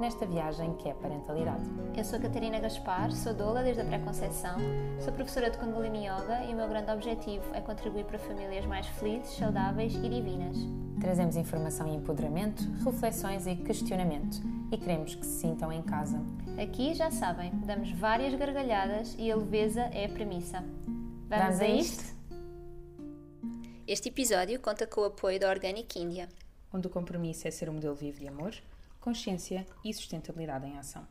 nesta 0.00 0.24
viagem 0.24 0.74
que 0.76 0.88
é 0.88 0.92
a 0.92 0.94
parentalidade. 0.94 1.62
Eu 1.94 2.02
sou 2.02 2.18
a 2.18 2.22
Catarina 2.22 2.58
Gaspar, 2.58 3.12
sou 3.12 3.34
doula 3.34 3.62
desde 3.62 3.82
a 3.82 3.84
pré-conceição, 3.84 4.56
sou 4.98 5.12
professora 5.12 5.50
de 5.50 5.58
Kundalini 5.58 6.06
Yoga 6.06 6.42
e 6.48 6.54
o 6.54 6.56
meu 6.56 6.66
grande 6.66 6.90
objetivo 6.90 7.44
é 7.54 7.60
contribuir 7.60 8.06
para 8.06 8.18
famílias 8.18 8.64
mais 8.64 8.86
felizes, 8.86 9.36
saudáveis 9.36 9.94
e 9.94 10.08
divinas. 10.08 10.56
Trazemos 10.98 11.36
informação 11.36 11.86
e 11.86 11.94
empoderamento, 11.94 12.62
reflexões 12.82 13.46
e 13.46 13.54
questionamento 13.56 14.40
e 14.72 14.78
queremos 14.78 15.14
que 15.14 15.26
se 15.26 15.40
sintam 15.40 15.70
em 15.70 15.82
casa. 15.82 16.18
Aqui, 16.60 16.94
já 16.94 17.10
sabem, 17.10 17.52
damos 17.66 17.92
várias 17.92 18.34
gargalhadas 18.34 19.14
e 19.18 19.30
a 19.30 19.36
leveza 19.36 19.82
é 19.92 20.06
a 20.06 20.08
premissa. 20.08 20.64
Vamos, 21.28 21.44
Vamos 21.44 21.60
a 21.60 21.66
isto? 21.68 22.14
Este 23.86 24.08
episódio 24.08 24.58
conta 24.60 24.86
com 24.86 25.02
o 25.02 25.04
apoio 25.04 25.38
da 25.38 25.50
Organic 25.50 25.98
India. 25.98 26.28
Onde 26.72 26.86
o 26.86 26.90
compromisso 26.90 27.46
é 27.46 27.50
ser 27.50 27.68
um 27.68 27.74
modelo 27.74 27.94
vivo 27.94 28.20
de 28.20 28.28
amor, 28.28 28.54
consciência 29.00 29.66
e 29.84 29.92
sustentabilidade 29.94 30.66
em 30.66 30.78
ação. 30.78 31.06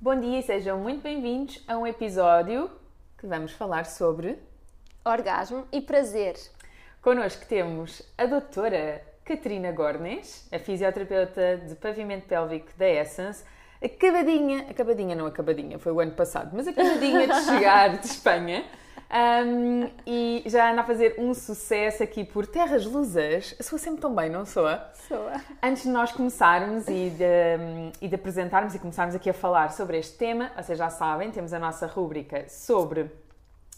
Bom 0.00 0.18
dia 0.18 0.40
e 0.40 0.42
sejam 0.42 0.78
muito 0.78 1.00
bem-vindos 1.00 1.62
a 1.68 1.78
um 1.78 1.86
episódio 1.86 2.68
que 3.16 3.26
vamos 3.26 3.52
falar 3.52 3.86
sobre 3.86 4.36
orgasmo 5.04 5.66
e 5.70 5.80
prazer. 5.80 6.34
Connosco 7.00 7.46
temos 7.46 8.02
a 8.18 8.26
doutora 8.26 9.00
Catarina 9.24 9.70
Gornes, 9.70 10.48
a 10.52 10.58
fisioterapeuta 10.58 11.58
de 11.58 11.76
pavimento 11.76 12.26
pélvico 12.26 12.72
da 12.76 12.88
Essence, 12.88 13.44
acabadinha, 13.80 14.66
acabadinha 14.68 15.14
não 15.14 15.26
acabadinha, 15.26 15.78
foi 15.78 15.92
o 15.92 16.00
ano 16.00 16.12
passado, 16.12 16.50
mas 16.52 16.66
acabadinha 16.66 17.28
de 17.28 17.40
chegar 17.46 17.96
de 17.96 18.06
Espanha. 18.06 18.64
Um, 19.12 19.90
e 20.06 20.42
já 20.46 20.72
anda 20.72 20.80
a 20.80 20.84
fazer 20.84 21.16
um 21.18 21.34
sucesso 21.34 22.02
aqui 22.02 22.24
por 22.24 22.46
Terras 22.46 22.86
Lusas. 22.86 23.54
Soa 23.60 23.78
sempre 23.78 24.00
tão 24.00 24.14
bem, 24.14 24.30
não 24.30 24.46
soa? 24.46 24.90
Soa. 25.06 25.34
Antes 25.62 25.82
de 25.82 25.90
nós 25.90 26.12
começarmos 26.12 26.88
e 26.88 27.10
de, 27.10 27.92
e 28.00 28.08
de 28.08 28.14
apresentarmos 28.14 28.74
e 28.74 28.78
começarmos 28.78 29.14
aqui 29.14 29.28
a 29.28 29.34
falar 29.34 29.70
sobre 29.72 29.98
este 29.98 30.16
tema, 30.16 30.50
vocês 30.56 30.78
já 30.78 30.88
sabem, 30.88 31.30
temos 31.30 31.52
a 31.52 31.58
nossa 31.58 31.86
rúbrica 31.86 32.48
sobre, 32.48 33.10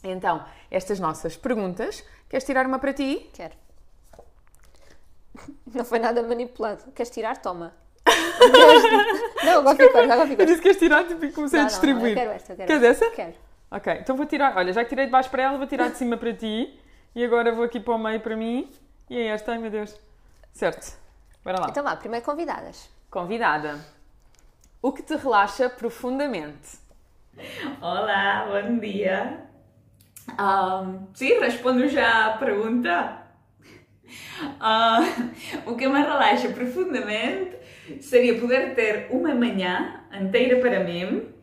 então, 0.05 0.45
estas 0.71 1.01
nossas 1.01 1.37
perguntas. 1.37 2.05
Queres 2.29 2.45
tirar 2.45 2.65
uma 2.65 2.79
para 2.79 2.93
ti? 2.93 3.29
Quero. 3.33 3.55
Não 5.75 5.85
foi 5.85 5.99
nada 5.99 6.23
manipulado. 6.23 6.93
Queres 6.93 7.11
tirar? 7.11 7.39
Toma. 7.39 7.75
não, 9.45 9.61
agora 9.61 9.77
fico, 9.77 9.97
agora 9.97 10.27
fico. 10.27 10.43
Eu 10.43 10.47
disse 10.47 10.59
que 10.59 10.65
queres 10.65 10.79
tirar 10.79 11.09
tipo, 11.09 11.25
e 11.25 11.33
comecei 11.33 11.59
Não, 11.59 11.67
a 11.67 11.71
não, 11.71 11.73
distribuir. 11.73 12.11
eu 12.11 12.15
quero 12.15 12.31
esta, 12.33 12.53
eu 12.53 12.57
quero 12.57 12.69
Queres 12.69 12.83
essa? 12.83 13.11
Quero. 13.11 13.44
Ok, 13.75 13.93
então 13.93 14.17
vou 14.17 14.25
tirar. 14.25 14.57
Olha, 14.57 14.73
já 14.73 14.85
que 14.85 14.91
tirei 14.91 15.07
de 15.07 15.11
baixo 15.11 15.29
para 15.29 15.43
ela, 15.43 15.59
vou 15.59 15.67
tirar 15.67 15.91
de 15.91 15.97
cima 15.97 16.17
para 16.17 16.33
ti. 16.33 16.79
E 17.13 17.25
agora 17.25 17.51
vou 17.51 17.65
aqui 17.65 17.81
para 17.81 17.95
o 17.95 17.99
meio 17.99 18.21
para 18.21 18.37
mim. 18.37 18.71
E 19.11 19.19
é 19.19 19.27
esta, 19.27 19.51
ai 19.51 19.59
meu 19.59 19.69
Deus. 19.69 19.99
Certo. 20.53 20.97
Bora 21.45 21.61
lá. 21.61 21.67
Então 21.71 21.83
vá, 21.83 21.97
primeiro 21.97 22.25
convidadas. 22.25 22.89
Convidada. 23.11 23.81
O 24.81 24.93
que 24.93 25.03
te 25.03 25.17
relaxa 25.17 25.69
profundamente? 25.69 26.79
Olá, 27.81 28.47
bom 28.49 28.79
dia. 28.79 29.41
Ahm, 30.39 31.09
sim, 31.13 31.41
respondo 31.41 31.89
já 31.89 32.27
à 32.27 32.39
pergunta. 32.39 33.23
O 35.67 35.75
que 35.75 35.89
me 35.89 36.01
relaxa 36.01 36.49
profundamente 36.51 37.57
seria 38.01 38.39
poder 38.39 38.77
ter 38.77 39.09
uma 39.11 39.35
manhã 39.35 40.05
inteira 40.13 40.61
para 40.61 40.79
mim, 40.85 41.34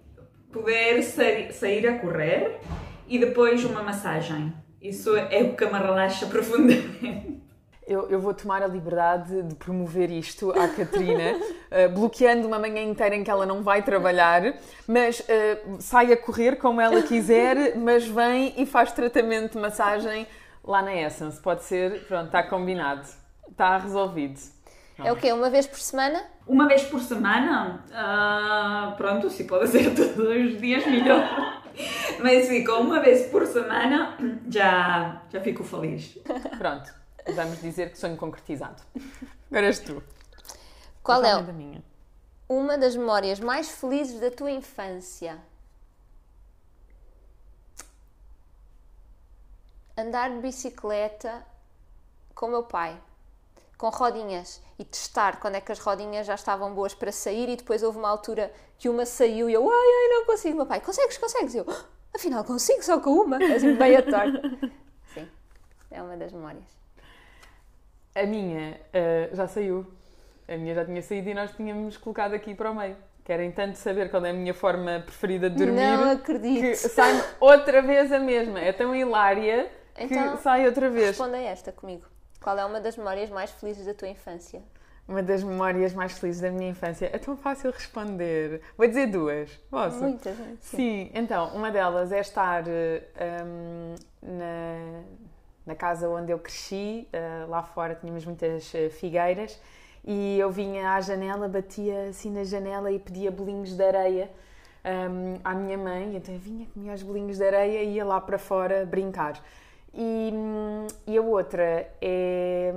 poder 0.52 1.02
sair, 1.04 1.88
a 1.88 1.98
correr 1.98 2.60
e 3.08 3.20
depois 3.20 3.64
uma 3.64 3.84
massagem. 3.84 4.54
Isso 4.82 5.16
é 5.16 5.44
o 5.44 5.56
que 5.56 5.66
me 5.66 5.78
relaxa 5.78 6.26
profundamente. 6.28 7.42
Eu, 7.88 8.10
eu 8.10 8.20
vou 8.20 8.34
tomar 8.34 8.64
a 8.64 8.68
liberdade 8.68 9.42
de 9.42 9.56
promover 9.56 10.10
isto 10.12 10.52
à 10.52 10.68
Catarina, 10.68 11.36
eh, 11.70 11.88
bloqueando 11.88 12.48
uma 12.48 12.58
manhã 12.58 12.82
inteira 12.82 13.16
em 13.16 13.24
que 13.24 13.30
ela 13.30 13.46
não 13.46 13.64
vai 13.64 13.82
trabalhar, 13.82 14.54
mas 14.88 15.22
eh, 15.28 15.62
sai 15.80 16.14
a 16.14 16.18
correr 16.18 16.58
como 16.58 16.80
ela 16.80 17.02
quiser, 17.02 17.76
mas 17.76 18.08
vem 18.08 18.54
e 18.56 18.66
faz 18.66 18.92
tratamento 18.92 19.54
de 19.54 19.60
massagem 19.60 20.26
lá 20.64 20.82
na 20.82 20.96
Essence. 20.96 21.42
Pode 21.42 21.64
ser, 21.64 22.06
pronto, 22.06 22.28
está 22.28 22.44
combinado. 22.44 23.08
Está 23.50 23.78
resolvido. 23.78 24.40
É 25.04 25.12
o 25.12 25.16
quê? 25.16 25.32
Uma 25.32 25.50
vez 25.50 25.68
por 25.68 25.80
semana? 25.80 26.24
Uma 26.48 26.68
vez 26.68 26.84
por 26.84 27.00
semana, 27.02 27.84
ah, 27.94 28.94
pronto, 28.98 29.30
se 29.30 29.44
pode 29.46 29.68
ser 29.68 29.94
todos 29.96 30.18
os 30.18 30.60
dias 30.60 30.86
melhor. 30.86 31.62
Mas 32.22 32.48
sim, 32.48 32.64
com 32.64 32.74
uma 32.74 33.00
vez 33.00 33.28
por 33.28 33.46
semana 33.46 34.18
já, 34.50 35.22
já 35.32 35.42
fico 35.42 35.64
feliz. 35.64 36.18
Pronto, 36.58 36.94
vamos 37.36 37.62
dizer 37.62 37.92
que 37.92 37.98
sonho 37.98 38.18
concretizado. 38.18 38.82
Agora 39.50 39.68
és 39.68 39.80
tu. 39.80 40.04
Qual 41.04 41.24
é 41.24 41.42
da 41.42 41.54
minha. 41.54 41.84
uma 42.48 42.78
das 42.78 42.96
memórias 42.96 43.40
mais 43.40 43.70
felizes 43.70 44.20
da 44.20 44.30
tua 44.30 44.52
infância? 44.52 45.38
Andar 49.98 50.30
de 50.30 50.40
bicicleta 50.40 51.46
com 52.36 52.48
o 52.48 52.50
meu 52.50 52.64
pai, 52.64 53.00
com 53.82 53.90
rodinhas, 53.90 54.62
e 54.78 54.86
testar 54.86 55.40
quando 55.40 55.56
é 55.56 55.62
que 55.62 55.72
as 55.72 55.80
rodinhas 55.80 56.28
já 56.28 56.36
estavam 56.36 56.72
boas 56.72 56.94
para 56.94 57.12
sair 57.12 57.50
e 57.50 57.56
depois 57.56 57.82
houve 57.82 57.98
uma 57.98 58.08
altura 58.10 58.54
que 58.78 58.88
uma 58.88 59.08
saiu 59.08 59.50
e 59.50 59.54
eu, 59.54 59.68
ai, 59.68 59.76
ai, 59.76 60.08
não 60.10 60.26
consigo. 60.26 60.56
Meu 60.56 60.68
pai, 60.68 60.80
consegues, 60.80 61.18
consegues? 61.18 61.56
Eu, 61.56 61.66
"Ah, 61.68 61.84
afinal 62.16 62.44
consigo, 62.44 62.84
só 62.84 63.00
com 63.00 63.10
uma. 63.10 63.38
Assim, 63.38 63.74
meia 63.74 64.04
torta. 64.04 64.40
Sim, 65.16 65.28
é 65.90 66.00
uma 66.00 66.16
das 66.16 66.32
memórias. 66.32 66.64
A 68.14 68.24
minha 68.24 68.80
eh, 68.94 69.30
já 69.34 69.48
saiu. 69.48 69.86
A 70.48 70.56
minha 70.58 70.76
já 70.76 70.86
tinha 70.86 71.02
saído 71.02 71.30
e 71.30 71.34
nós 71.34 71.52
tínhamos 71.52 71.98
colocado 71.98 72.34
aqui 72.36 72.54
para 72.54 72.70
o 72.70 72.76
meio. 72.76 72.96
Querem 73.26 73.52
tanto 73.52 73.78
saber 73.78 74.12
qual 74.12 74.24
é 74.26 74.30
a 74.30 74.34
minha 74.34 74.54
forma 74.54 75.02
preferida 75.06 75.50
de 75.50 75.56
dormir 75.56 75.76
Não 75.98 76.12
acredito. 76.12 76.62
que 76.62 76.76
sai 76.76 77.24
outra 77.40 77.82
vez 77.82 78.12
a 78.12 78.20
mesma. 78.20 78.60
É 78.60 78.72
tão 78.74 78.94
hilária 78.96 79.72
que 79.96 80.04
Então, 80.04 80.38
sai 80.38 80.66
outra 80.68 80.90
vez. 80.90 81.08
Responda 81.10 81.38
esta 81.38 81.72
comigo. 81.72 82.06
Qual 82.42 82.58
é 82.58 82.66
uma 82.66 82.82
das 82.82 82.98
memórias 82.98 83.30
mais 83.30 83.52
felizes 83.52 83.86
da 83.86 83.94
tua 83.94 84.08
infância? 84.08 84.62
Uma 85.08 85.22
das 85.22 85.44
memórias 85.44 85.94
mais 85.94 86.18
felizes 86.18 86.42
da 86.42 86.50
minha 86.50 86.70
infância. 86.72 87.10
É 87.14 87.18
tão 87.20 87.38
fácil 87.38 87.70
responder. 87.72 88.62
Vou 88.76 88.88
dizer 88.88 89.08
duas. 89.08 89.52
Posso? 89.70 90.00
Muitas? 90.00 90.36
Sim. 90.36 90.58
Sim, 90.60 91.12
então, 91.14 91.50
uma 91.50 91.70
delas 91.70 92.12
é 92.12 92.20
estar 92.20 92.64
hum, 92.66 93.96
na, 94.22 95.04
na 95.66 95.76
casa 95.76 96.10
onde 96.10 96.32
eu 96.32 96.40
cresci, 96.40 97.08
eh, 97.14 97.46
lá 97.48 97.62
fora 97.62 97.94
tínhamos 97.94 98.26
muitas 98.26 98.74
eh, 98.74 98.90
figueiras, 98.90 99.60
e 100.04 100.40
eu 100.40 100.50
vinha 100.50 100.94
à 100.94 101.02
janela, 101.02 101.48
batia 101.48 102.10
assim 102.10 102.32
na 102.32 102.44
janela 102.44 102.92
e 102.92 102.98
pedia 102.98 103.30
bolinhos 103.30 103.76
de 103.76 103.84
areia 103.84 104.32
hum, 104.84 105.40
à 105.44 105.54
minha 105.54 105.78
mãe, 105.78 106.16
então 106.16 106.34
eu 106.34 106.40
vinha, 106.40 106.66
comia 106.74 106.94
os 106.94 107.04
bolinhos 107.04 107.38
de 107.38 107.44
areia 107.44 107.84
e 107.84 107.96
ia 107.96 108.06
lá 108.06 108.20
para 108.20 108.40
fora 108.40 108.86
brincar. 108.86 109.44
E, 109.94 110.32
e 111.06 111.18
a 111.18 111.22
outra 111.22 111.92
é, 112.02 112.74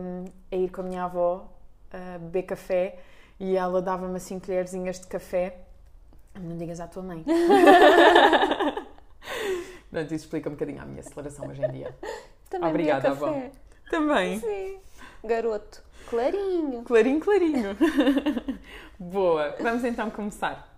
é 0.51 0.57
ir 0.57 0.71
com 0.71 0.81
a 0.81 0.85
minha 0.85 1.05
avó 1.05 1.49
a 1.93 2.19
beber 2.19 2.43
café 2.43 2.99
e 3.39 3.57
ela 3.57 3.81
dava-me 3.81 4.17
assim 4.17 4.41
colherzinhas 4.41 5.01
de 5.01 5.07
café. 5.07 5.59
Não 6.35 6.57
digas 6.57 6.81
à 6.81 6.89
tua 6.89 7.03
mãe. 7.03 7.25
Pronto, 9.91 10.07
isso 10.07 10.25
explica 10.25 10.49
um 10.49 10.53
bocadinho 10.53 10.83
a 10.83 10.85
minha 10.85 11.01
aceleração 11.01 11.49
hoje 11.49 11.63
em 11.63 11.71
dia. 11.71 11.95
Também 12.51 12.71
Obrigada, 12.71 13.11
avó. 13.11 13.33
Também. 13.89 14.41
Sim. 14.41 14.81
Garoto. 15.23 15.85
Clarinho. 16.09 16.83
Clarinho, 16.83 17.21
clarinho. 17.21 17.77
Boa. 18.99 19.55
Vamos 19.61 19.85
então 19.85 20.11
começar. 20.11 20.69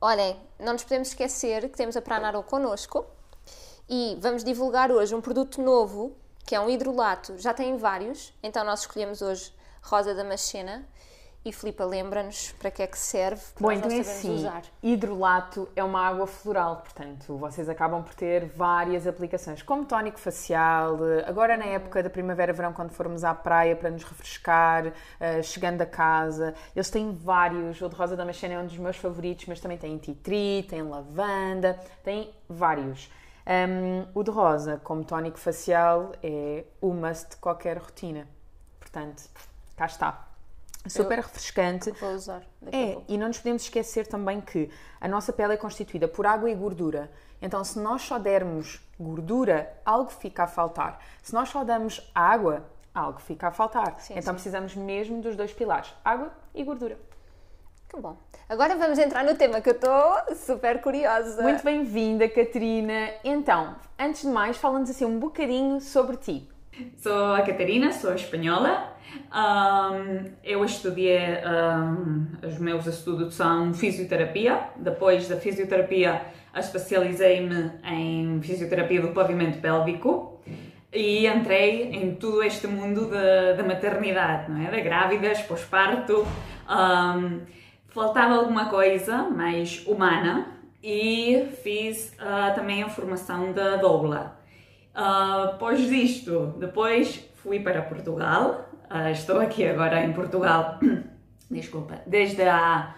Olhem, 0.00 0.36
não 0.58 0.72
nos 0.72 0.82
podemos 0.82 1.08
esquecer 1.08 1.68
que 1.68 1.76
temos 1.76 1.96
a 1.96 2.02
Pranaro 2.02 2.42
connosco 2.42 3.06
e 3.94 4.16
vamos 4.22 4.42
divulgar 4.42 4.90
hoje 4.90 5.14
um 5.14 5.20
produto 5.20 5.60
novo 5.60 6.16
que 6.46 6.54
é 6.54 6.60
um 6.60 6.70
hidrolato. 6.70 7.36
Já 7.36 7.52
tem 7.52 7.76
vários, 7.76 8.32
então 8.42 8.64
nós 8.64 8.80
escolhemos 8.80 9.20
hoje 9.20 9.52
Rosa 9.82 10.14
da 10.14 10.24
Machena 10.24 10.88
e 11.44 11.52
Filipa 11.52 11.84
lembra-nos 11.84 12.52
para 12.52 12.70
que 12.70 12.82
é 12.82 12.86
que 12.86 12.98
serve, 12.98 13.42
Bom, 13.60 13.70
então 13.70 13.90
é 13.90 14.00
assim, 14.00 14.36
usar. 14.36 14.62
hidrolato 14.82 15.68
é 15.76 15.84
uma 15.84 16.00
água 16.06 16.26
floral, 16.26 16.76
portanto, 16.76 17.36
vocês 17.36 17.68
acabam 17.68 18.02
por 18.02 18.14
ter 18.14 18.46
várias 18.46 19.06
aplicações, 19.06 19.60
como 19.60 19.84
tónico 19.84 20.18
facial, 20.18 20.96
agora 21.26 21.58
na 21.58 21.66
época 21.66 22.02
da 22.02 22.08
primavera-verão, 22.08 22.72
quando 22.72 22.92
formos 22.92 23.24
à 23.24 23.34
praia 23.34 23.76
para 23.76 23.90
nos 23.90 24.04
refrescar, 24.04 24.92
eh, 25.20 25.42
chegando 25.42 25.82
a 25.82 25.86
casa, 25.86 26.54
eles 26.74 26.88
têm 26.88 27.12
vários, 27.12 27.82
o 27.82 27.88
de 27.90 27.94
Rosa 27.94 28.16
da 28.16 28.24
Machena 28.24 28.54
é 28.54 28.58
um 28.58 28.66
dos 28.66 28.78
meus 28.78 28.96
favoritos, 28.96 29.44
mas 29.46 29.60
também 29.60 29.76
tem 29.76 29.98
tree, 29.98 30.62
tem 30.62 30.80
lavanda, 30.82 31.78
tem 32.02 32.32
vários. 32.48 33.10
Um, 33.46 34.06
o 34.14 34.22
de 34.22 34.30
rosa, 34.30 34.80
como 34.84 35.04
tónico 35.04 35.38
facial, 35.38 36.12
é 36.22 36.64
o 36.80 36.92
must 36.94 37.30
de 37.30 37.36
qualquer 37.36 37.78
rotina. 37.78 38.28
Portanto, 38.78 39.24
cá 39.76 39.86
está. 39.86 40.28
Super 40.86 41.18
Eu 41.18 41.22
refrescante. 41.24 41.90
Vou 41.92 42.12
usar. 42.12 42.42
daqui 42.60 42.76
a 42.76 42.80
É, 42.80 42.92
pouco. 42.94 43.12
e 43.12 43.18
não 43.18 43.28
nos 43.28 43.38
podemos 43.38 43.62
esquecer 43.62 44.06
também 44.06 44.40
que 44.40 44.70
a 45.00 45.06
nossa 45.08 45.32
pele 45.32 45.54
é 45.54 45.56
constituída 45.56 46.08
por 46.08 46.26
água 46.26 46.50
e 46.50 46.54
gordura. 46.54 47.10
Então, 47.40 47.62
se 47.64 47.78
nós 47.78 48.02
só 48.02 48.18
dermos 48.18 48.80
gordura, 48.98 49.72
algo 49.84 50.10
fica 50.10 50.44
a 50.44 50.46
faltar. 50.46 51.00
Se 51.22 51.32
nós 51.34 51.48
só 51.48 51.64
damos 51.64 52.10
água, 52.14 52.64
algo 52.94 53.20
fica 53.20 53.48
a 53.48 53.52
faltar. 53.52 53.98
Sim, 54.00 54.12
então, 54.14 54.32
sim. 54.32 54.34
precisamos 54.34 54.74
mesmo 54.76 55.20
dos 55.20 55.34
dois 55.36 55.52
pilares: 55.52 55.92
água 56.04 56.32
e 56.54 56.62
gordura. 56.64 56.98
Que 57.92 58.00
bom. 58.00 58.16
Agora 58.48 58.74
vamos 58.74 58.98
entrar 58.98 59.22
no 59.22 59.34
tema 59.34 59.60
que 59.60 59.68
eu 59.68 59.74
estou 59.74 60.34
super 60.34 60.80
curiosa. 60.80 61.42
Muito 61.42 61.62
bem-vinda, 61.62 62.26
Catarina. 62.26 63.10
Então, 63.22 63.76
antes 63.98 64.22
de 64.22 64.28
mais, 64.28 64.56
fala-nos 64.56 64.88
assim 64.88 65.04
um 65.04 65.18
bocadinho 65.18 65.78
sobre 65.78 66.16
ti. 66.16 66.48
Sou 66.96 67.34
a 67.34 67.42
Catarina, 67.42 67.92
sou 67.92 68.14
espanhola. 68.14 68.94
Ahm, 69.30 70.24
eu 70.42 70.64
estudei, 70.64 71.18
ahm, 71.44 72.28
os 72.42 72.58
meus 72.58 72.86
estudos 72.86 73.34
são 73.34 73.74
fisioterapia. 73.74 74.58
Depois 74.76 75.28
da 75.28 75.36
fisioterapia, 75.36 76.22
especializei-me 76.56 77.72
em 77.84 78.40
fisioterapia 78.40 79.02
do 79.02 79.08
pavimento 79.08 79.58
pélvico 79.58 80.40
e 80.90 81.26
entrei 81.26 81.90
em 81.92 82.14
todo 82.14 82.42
este 82.42 82.66
mundo 82.66 83.10
da, 83.10 83.52
da 83.52 83.62
maternidade, 83.62 84.50
não 84.50 84.66
é? 84.66 84.70
Da 84.70 84.80
grávidas, 84.80 85.42
pós-parto. 85.42 86.26
Ahm, 86.66 87.40
faltava 87.92 88.34
alguma 88.34 88.66
coisa 88.66 89.24
mais 89.28 89.86
humana 89.86 90.46
e 90.82 91.48
fiz 91.62 92.14
ah, 92.18 92.50
também 92.54 92.82
a 92.82 92.88
formação 92.88 93.52
da 93.52 93.76
doula. 93.76 94.38
Ah, 94.94 95.50
Depois 95.52 95.88
disto, 95.88 96.54
depois 96.58 97.28
fui 97.36 97.60
para 97.60 97.82
Portugal. 97.82 98.68
Ah, 98.88 99.10
estou 99.10 99.40
aqui 99.40 99.66
agora 99.66 100.04
em 100.04 100.12
Portugal, 100.12 100.78
desculpa, 101.50 102.00
desde 102.06 102.42
há 102.42 102.94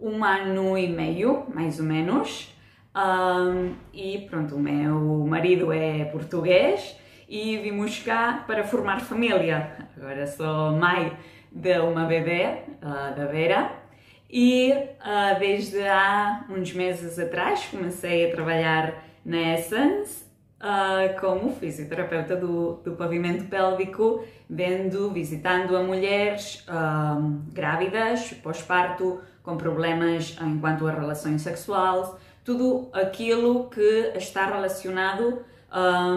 um 0.00 0.24
ano 0.24 0.76
e 0.78 0.88
meio, 0.88 1.44
mais 1.54 1.78
ou 1.78 1.84
menos. 1.84 2.54
Ah, 2.94 3.52
e 3.92 4.26
pronto, 4.30 4.56
o 4.56 4.58
meu 4.58 5.26
marido 5.26 5.72
é 5.72 6.06
português 6.06 6.98
e 7.28 7.58
vimos 7.58 7.98
cá 8.02 8.44
para 8.46 8.64
formar 8.64 9.00
família. 9.00 9.76
Agora 9.96 10.26
sou 10.26 10.72
mãe 10.72 11.12
de 11.52 11.78
uma 11.80 12.06
bebê, 12.06 12.62
ah, 12.80 13.12
da 13.16 13.26
Vera. 13.26 13.87
E 14.30 14.72
ah, 15.00 15.34
desde 15.38 15.80
há 15.86 16.44
uns 16.50 16.72
meses 16.72 17.18
atrás 17.18 17.66
comecei 17.66 18.28
a 18.28 18.34
trabalhar 18.34 19.04
na 19.24 19.54
Essence 19.54 20.28
ah, 20.60 21.14
como 21.20 21.54
fisioterapeuta 21.54 22.34
do, 22.34 22.74
do 22.84 22.92
pavimento 22.96 23.44
pélvico, 23.44 24.24
vendo, 24.50 25.10
visitando 25.10 25.76
a 25.76 25.82
mulheres 25.82 26.64
ah, 26.66 27.16
grávidas, 27.52 28.32
pós-parto, 28.42 29.20
com 29.42 29.56
problemas 29.56 30.36
enquanto 30.42 30.86
a 30.86 30.90
relações 30.90 31.42
sexuais, 31.42 32.10
tudo 32.44 32.90
aquilo 32.92 33.70
que 33.70 34.12
está 34.16 34.46
relacionado 34.46 35.44
ah, 35.70 36.16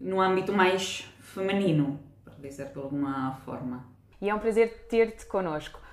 no 0.00 0.20
âmbito 0.20 0.52
mais 0.52 1.08
feminino, 1.20 2.00
por 2.24 2.34
dizer 2.34 2.72
de 2.72 2.78
alguma 2.78 3.36
forma. 3.44 3.84
E 4.20 4.28
é 4.28 4.34
um 4.34 4.38
prazer 4.38 4.86
ter-te 4.88 5.26
connosco. 5.26 5.83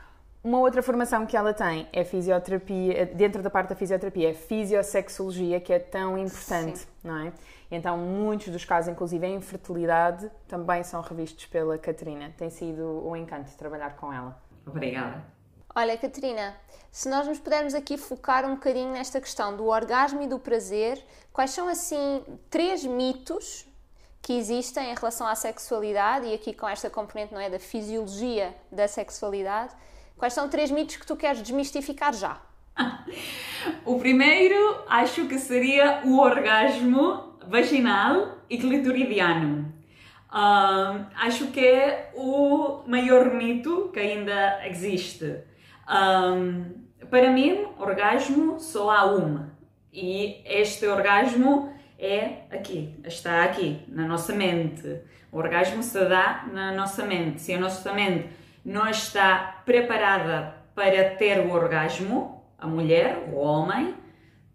Uma 0.44 0.58
outra 0.58 0.82
formação 0.82 1.26
que 1.28 1.38
ela 1.38 1.54
tem 1.54 1.88
é 1.94 2.04
fisioterapia, 2.04 3.06
dentro 3.06 3.44
da 3.44 3.50
parte 3.50 3.70
da 3.70 3.76
fisioterapia, 3.76 4.32
é 4.32 4.34
fisiosexologia, 4.34 5.60
que 5.60 5.72
é 5.72 5.78
tão 5.78 6.18
importante, 6.18 6.80
Sim. 6.80 6.88
não 7.04 7.18
é? 7.18 7.34
Então, 7.70 7.96
muitos 7.98 8.50
dos 8.50 8.66
casos, 8.66 8.92
inclusive 8.92 9.26
em 9.26 9.36
infertilidade, 9.36 10.32
também 10.48 10.84
são 10.84 11.00
revistos 11.02 11.46
pela 11.46 11.78
Catarina. 11.78 12.34
Tem 12.38 12.50
sido 12.50 13.08
um 13.08 13.16
encanto 13.16 13.52
trabalhar 13.56 13.96
com 13.96 14.12
ela. 14.12 14.42
Obrigada. 14.66 15.24
Olha, 15.74 15.96
Catarina, 15.96 16.56
se 16.92 17.08
nós 17.08 17.28
nos 17.28 17.40
pudermos 17.40 17.74
aqui 17.74 17.96
focar 17.98 18.44
um 18.44 18.56
bocadinho 18.56 18.92
nesta 18.92 19.22
questão 19.22 19.56
do 19.56 19.68
orgasmo 19.68 20.22
e 20.22 20.28
do 20.28 20.40
prazer, 20.40 21.02
quais 21.32 21.52
são 21.52 21.70
assim 21.70 22.24
três 22.50 22.84
mitos 22.84 23.66
que 24.22 24.34
existem 24.34 24.92
em 24.92 24.96
relação 24.96 25.26
à 25.26 25.36
sexualidade 25.36 26.28
e 26.28 26.34
aqui 26.34 26.52
com 26.52 26.68
esta 26.68 26.90
componente 26.90 27.34
não 27.34 27.40
é 27.40 27.50
da 27.50 27.60
fisiologia 27.60 28.54
da 28.72 28.88
sexualidade? 28.88 29.74
Quais 30.22 30.34
são 30.34 30.48
três 30.48 30.70
mitos 30.70 30.98
que 30.98 31.08
tu 31.08 31.16
queres 31.16 31.42
desmistificar 31.42 32.14
já? 32.14 32.40
O 33.84 33.98
primeiro 33.98 34.84
acho 34.88 35.28
que 35.28 35.38
seria 35.40 36.02
o 36.04 36.20
orgasmo 36.20 37.38
vaginal 37.48 38.38
e 38.48 38.58
clitoridiano. 38.58 39.74
Ahm, 40.32 41.06
acho 41.16 41.48
que 41.48 41.60
é 41.60 42.12
o 42.16 42.84
maior 42.88 43.34
mito 43.34 43.90
que 43.92 44.00
ainda 44.00 44.64
existe. 44.68 45.40
Para 45.86 47.32
mim, 47.32 47.68
orgasmo 47.80 48.60
só 48.60 48.92
há 48.92 49.06
um. 49.16 49.48
E 49.92 50.42
este 50.46 50.86
orgasmo 50.88 51.74
é 51.98 52.44
aqui, 52.52 52.96
está 53.04 53.44
aqui, 53.44 53.84
na 53.88 54.08
nossa 54.08 54.34
mente. 54.34 55.02
O 55.32 55.38
orgasmo 55.38 55.82
se 55.82 56.04
dá 56.06 56.48
na 56.52 56.72
nossa 56.74 57.06
mente. 57.06 57.42
Se 57.42 57.54
a 57.54 57.60
nossa 57.60 57.92
mente 57.94 58.41
não 58.64 58.88
está 58.90 59.62
preparada 59.66 60.56
para 60.76 61.16
ter 61.16 61.40
o 61.40 61.52
orgasmo, 61.52 62.44
a 62.58 62.68
mulher, 62.68 63.30
o 63.32 63.38
homem, 63.38 63.96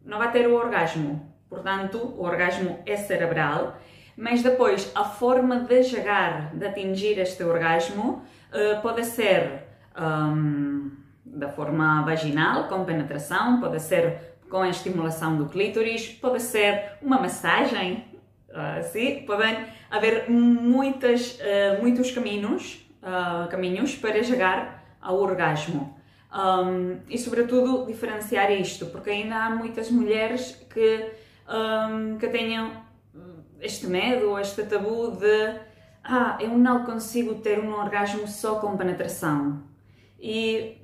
não 0.04 0.18
vai 0.18 0.30
ter 0.30 0.46
o 0.46 0.54
orgasmo. 0.54 1.34
Portanto, 1.48 1.98
o 1.98 2.22
orgasmo 2.22 2.78
é 2.86 2.96
cerebral, 2.96 3.76
mas 4.16 4.42
depois 4.42 4.90
a 4.94 5.04
forma 5.04 5.60
de 5.60 5.82
chegar, 5.84 6.54
de 6.54 6.66
atingir 6.66 7.18
este 7.18 7.42
orgasmo, 7.42 8.22
eh, 8.52 8.76
pode 8.76 9.04
ser 9.04 9.64
hum, 9.98 10.92
da 11.24 11.48
forma 11.48 12.02
vaginal, 12.02 12.68
com 12.68 12.84
penetração, 12.84 13.60
pode 13.60 13.80
ser 13.80 14.36
com 14.48 14.58
a 14.58 14.68
estimulação 14.68 15.36
do 15.36 15.46
clítoris, 15.46 16.08
pode 16.08 16.40
ser 16.40 16.92
uma 17.02 17.20
massagem, 17.20 18.04
ah, 18.54 18.80
sim, 18.82 19.24
podem 19.26 19.66
haver 19.90 20.30
muitas, 20.30 21.38
eh, 21.40 21.78
muitos 21.80 22.10
caminhos, 22.10 22.85
ah, 23.08 23.46
caminhos 23.48 23.94
para 23.94 24.20
chegar 24.20 24.84
ao 25.00 25.16
orgasmo. 25.20 25.96
Um, 26.34 26.98
e 27.08 27.16
sobretudo 27.16 27.86
diferenciar 27.86 28.50
isto, 28.50 28.86
porque 28.86 29.10
ainda 29.10 29.36
há 29.36 29.50
muitas 29.50 29.92
mulheres 29.92 30.66
que, 30.68 31.12
um, 31.48 32.18
que 32.18 32.26
tenham 32.26 32.84
este 33.60 33.86
medo, 33.86 34.36
este 34.40 34.64
tabu 34.64 35.12
de 35.12 35.60
ah, 36.02 36.36
eu 36.40 36.50
não 36.58 36.84
consigo 36.84 37.36
ter 37.36 37.60
um 37.60 37.72
orgasmo 37.72 38.26
só 38.26 38.56
com 38.56 38.76
penetração. 38.76 39.62
E 40.18 40.76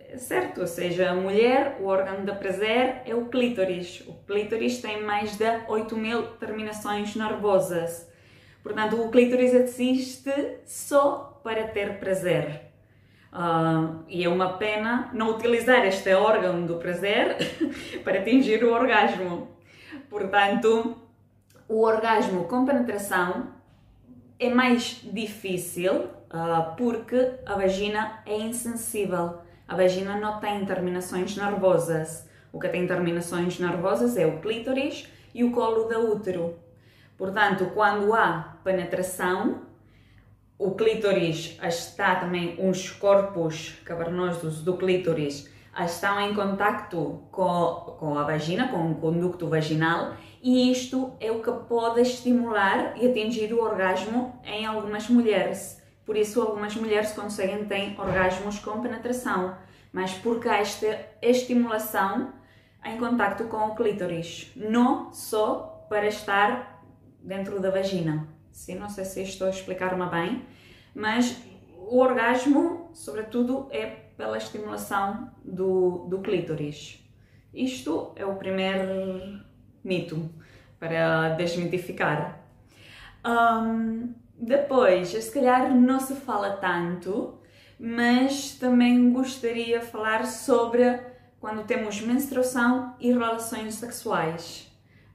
é 0.00 0.18
certo, 0.18 0.60
ou 0.60 0.66
seja, 0.66 1.12
a 1.12 1.14
mulher, 1.14 1.78
o 1.80 1.86
órgão 1.86 2.26
da 2.26 2.34
prazer 2.34 3.00
é 3.06 3.14
o 3.14 3.24
clítoris. 3.24 4.02
O 4.06 4.12
clítoris 4.26 4.82
tem 4.82 5.02
mais 5.02 5.38
de 5.38 5.46
8 5.66 5.96
mil 5.96 6.26
terminações 6.36 7.16
nervosas. 7.16 8.06
Portanto, 8.62 9.00
o 9.00 9.10
clítoris 9.10 9.54
existe 9.54 10.30
só 10.66 11.33
para 11.44 11.68
ter 11.68 11.98
prazer. 11.98 12.62
Ah, 13.30 13.98
e 14.08 14.24
é 14.24 14.28
uma 14.28 14.54
pena 14.54 15.10
não 15.12 15.30
utilizar 15.30 15.84
este 15.84 16.12
órgão 16.14 16.64
do 16.64 16.76
prazer 16.76 17.36
para 18.02 18.20
atingir 18.20 18.64
o 18.64 18.72
orgasmo. 18.72 19.48
Portanto, 20.08 20.96
o 21.68 21.82
orgasmo 21.82 22.44
com 22.44 22.64
penetração 22.64 23.48
é 24.38 24.48
mais 24.48 25.00
difícil 25.04 26.08
ah, 26.30 26.74
porque 26.76 27.34
a 27.44 27.54
vagina 27.54 28.22
é 28.24 28.38
insensível. 28.38 29.38
A 29.68 29.76
vagina 29.76 30.16
não 30.18 30.40
tem 30.40 30.64
terminações 30.64 31.36
nervosas. 31.36 32.26
O 32.52 32.58
que 32.58 32.68
tem 32.68 32.86
terminações 32.86 33.58
nervosas 33.58 34.16
é 34.16 34.26
o 34.26 34.40
clítoris 34.40 35.08
e 35.34 35.44
o 35.44 35.50
colo 35.50 35.88
da 35.88 35.98
útero. 35.98 36.56
Portanto, 37.18 37.70
quando 37.74 38.14
há 38.14 38.56
penetração, 38.64 39.62
o 40.58 40.70
clítoris 40.72 41.58
está 41.62 42.14
também, 42.16 42.56
os 42.68 42.90
corpos 42.90 43.74
cavernosos 43.84 44.62
do 44.62 44.76
clítoris 44.76 45.50
estão 45.84 46.20
em 46.20 46.32
contacto 46.32 47.22
com, 47.32 47.96
com 47.98 48.16
a 48.16 48.22
vagina, 48.22 48.68
com 48.68 48.92
o 48.92 48.94
conducto 48.94 49.48
vaginal, 49.48 50.14
e 50.40 50.70
isto 50.70 51.12
é 51.18 51.32
o 51.32 51.42
que 51.42 51.50
pode 51.68 52.00
estimular 52.00 52.94
e 52.96 53.08
atingir 53.08 53.52
o 53.52 53.60
orgasmo 53.60 54.38
em 54.44 54.64
algumas 54.64 55.08
mulheres. 55.08 55.82
Por 56.06 56.16
isso, 56.16 56.40
algumas 56.40 56.76
mulheres 56.76 57.12
conseguem 57.12 57.64
ter 57.64 57.98
orgasmos 57.98 58.58
com 58.60 58.80
penetração, 58.80 59.56
mas 59.92 60.12
porque 60.14 60.48
há 60.48 60.58
esta 60.58 61.00
estimulação 61.20 62.32
em 62.84 62.98
contacto 62.98 63.44
com 63.44 63.68
o 63.68 63.74
clítoris, 63.74 64.52
não 64.54 65.12
só 65.12 65.86
para 65.88 66.06
estar 66.06 66.84
dentro 67.20 67.58
da 67.58 67.70
vagina. 67.70 68.33
Sim, 68.54 68.76
não 68.76 68.88
sei 68.88 69.04
se 69.04 69.20
estou 69.20 69.48
a 69.48 69.50
explicar-me 69.50 70.06
bem, 70.06 70.46
mas 70.94 71.36
o 71.76 71.98
orgasmo, 71.98 72.88
sobretudo, 72.94 73.68
é 73.72 73.84
pela 74.16 74.38
estimulação 74.38 75.28
do, 75.44 76.06
do 76.08 76.20
clítoris. 76.20 77.04
Isto 77.52 78.12
é 78.14 78.24
o 78.24 78.36
primeiro 78.36 79.40
mito. 79.82 80.30
para 80.78 81.30
desmitificar. 81.30 82.40
Um, 83.26 84.14
depois, 84.38 85.08
se 85.08 85.32
calhar 85.32 85.74
não 85.74 85.98
se 85.98 86.14
fala 86.14 86.50
tanto, 86.52 87.40
mas 87.78 88.56
também 88.56 89.12
gostaria 89.12 89.80
de 89.80 89.86
falar 89.86 90.26
sobre 90.26 91.00
quando 91.40 91.66
temos 91.66 92.00
menstruação 92.00 92.94
e 93.00 93.12
relações 93.12 93.74
sexuais. 93.74 94.73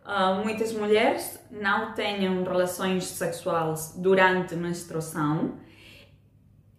Uh, 0.09 0.43
muitas 0.43 0.73
mulheres 0.73 1.39
não 1.51 1.93
têm 1.93 2.43
relações 2.43 3.03
sexuais 3.03 3.93
durante 3.95 4.55
menstruação 4.55 5.59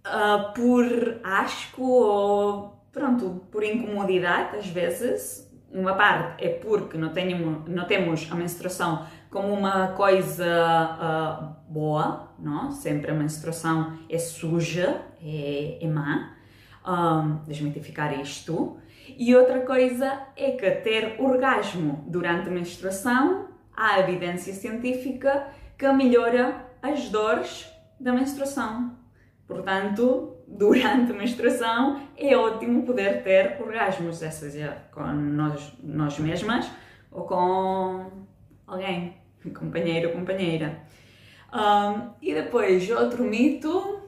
uh, 0.04 0.52
por 0.52 1.20
asco 1.22 1.80
ou 1.80 2.88
pronto, 2.90 3.46
por 3.52 3.62
incomodidade 3.62 4.56
às 4.56 4.66
vezes. 4.66 5.49
Uma 5.70 5.94
parte 5.94 6.44
é 6.44 6.49
porque 6.49 6.99
não, 6.99 7.12
não 7.68 7.84
temos 7.84 8.26
a 8.32 8.34
menstruação 8.34 9.06
como 9.30 9.52
uma 9.52 9.92
coisa 9.92 10.44
uh, 10.99 11.72
boa, 11.72 12.34
não? 12.37 12.72
sempre 12.72 13.12
a 13.12 13.14
menstruação 13.14 13.96
é 14.08 14.18
suja, 14.18 15.02
é, 15.22 15.78
é 15.80 15.87
má. 15.87 16.34
Um, 16.84 17.44
desmitificar 17.46 18.18
isto. 18.18 18.76
E 19.20 19.36
outra 19.36 19.60
coisa 19.60 20.28
é 20.34 20.52
que 20.52 20.70
ter 20.76 21.20
orgasmo 21.20 22.02
durante 22.08 22.48
a 22.48 22.50
menstruação, 22.50 23.48
há 23.76 24.00
evidência 24.00 24.50
científica 24.54 25.48
que 25.76 25.92
melhora 25.92 26.64
as 26.80 27.10
dores 27.10 27.70
da 28.00 28.14
menstruação. 28.14 28.96
Portanto, 29.46 30.38
durante 30.48 31.12
a 31.12 31.14
menstruação 31.14 32.00
é 32.16 32.34
ótimo 32.34 32.86
poder 32.86 33.22
ter 33.22 33.60
orgasmos, 33.60 34.16
seja 34.16 34.86
com 34.90 35.04
nós, 35.12 35.70
nós 35.82 36.18
mesmas 36.18 36.70
ou 37.12 37.24
com 37.26 38.10
alguém, 38.66 39.18
companheiro 39.54 40.08
ou 40.08 40.14
companheira. 40.14 40.80
Um, 41.52 42.12
e 42.22 42.32
depois, 42.32 42.90
outro 42.90 43.22
mito. 43.22 44.00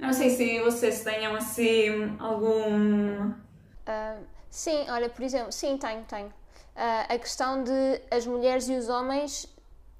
Não 0.00 0.12
sei 0.12 0.30
se 0.30 0.60
vocês 0.60 1.04
tenham 1.04 1.34
assim 1.36 2.16
algum. 2.18 3.28
Uh, 3.28 4.24
sim, 4.48 4.86
olha, 4.88 5.08
por 5.10 5.22
exemplo, 5.22 5.52
sim, 5.52 5.76
tenho, 5.76 6.02
tenho. 6.04 6.28
Uh, 6.28 7.06
a 7.08 7.18
questão 7.18 7.62
de 7.62 8.00
as 8.10 8.26
mulheres 8.26 8.68
e 8.68 8.74
os 8.74 8.88
homens 8.88 9.46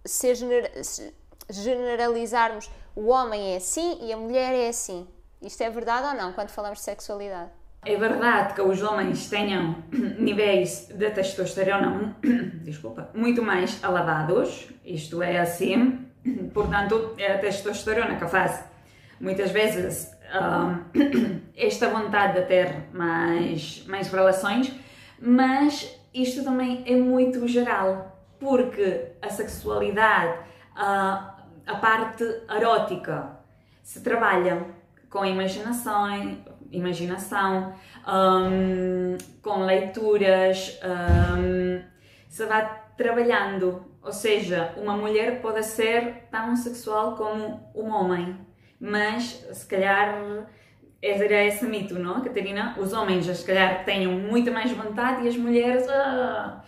ser 0.04 0.35
gener 0.35 0.73
generalizarmos 1.50 2.71
o 2.95 3.09
homem 3.09 3.52
é 3.52 3.57
assim 3.57 3.99
e 4.02 4.12
a 4.12 4.16
mulher 4.16 4.54
é 4.54 4.69
assim. 4.69 5.07
Isto 5.42 5.62
é 5.62 5.71
verdade 5.71 6.07
ou 6.07 6.14
não 6.14 6.33
quando 6.33 6.49
falamos 6.49 6.78
de 6.78 6.85
sexualidade? 6.85 7.50
É 7.85 7.97
verdade 7.97 8.54
que 8.54 8.62
os 8.62 8.83
homens 8.83 9.28
tenham 9.28 9.83
níveis 10.19 10.88
de 10.95 11.11
testosterona 11.11 12.16
desculpa, 12.62 13.11
muito 13.14 13.42
mais 13.42 13.83
elevados, 13.83 14.69
isto 14.85 15.23
é 15.23 15.38
assim, 15.40 16.07
portanto, 16.54 17.14
é 17.19 17.33
a 17.33 17.38
testosterona 17.38 18.16
que 18.16 18.26
faz 18.28 18.70
muitas 19.21 19.50
vezes 19.50 20.11
um, 20.35 21.41
esta 21.57 21.89
vontade 21.89 22.41
de 22.41 22.47
ter 22.47 22.89
mais, 22.93 23.85
mais 23.87 24.11
relações, 24.11 24.73
mas 25.21 25.95
isto 26.15 26.43
também 26.43 26.83
é 26.87 26.97
muito 26.97 27.47
geral, 27.47 28.19
porque 28.39 29.12
a 29.21 29.29
sexualidade, 29.29 30.41
a, 30.75 31.37
a 31.67 31.77
parte 31.77 32.25
erótica, 32.49 33.39
se 33.83 34.03
trabalha 34.03 34.67
com 35.11 35.25
imaginação, 35.25 36.39
imaginação 36.71 37.75
um, 38.07 39.19
com 39.43 39.65
leituras, 39.65 40.79
um, 40.85 41.83
se 42.29 42.47
vai 42.47 42.83
trabalhando. 42.97 43.85
Ou 44.03 44.12
seja, 44.12 44.73
uma 44.77 44.97
mulher 44.97 45.43
pode 45.43 45.62
ser 45.65 46.29
tão 46.31 46.57
sexual 46.57 47.17
como 47.17 47.71
um 47.75 47.91
homem, 47.91 48.39
mas 48.80 49.46
se 49.52 49.66
calhar 49.66 50.49
era 51.02 51.44
esse 51.44 51.64
mito, 51.66 51.99
não, 51.99 52.20
Catarina? 52.22 52.75
Os 52.78 52.92
homens, 52.92 53.26
se 53.26 53.44
calhar, 53.44 53.84
tenham 53.84 54.12
muita 54.12 54.50
mais 54.50 54.70
vontade 54.72 55.25
e 55.25 55.28
as 55.28 55.37
mulheres. 55.37 55.87
Ah, 55.88 56.62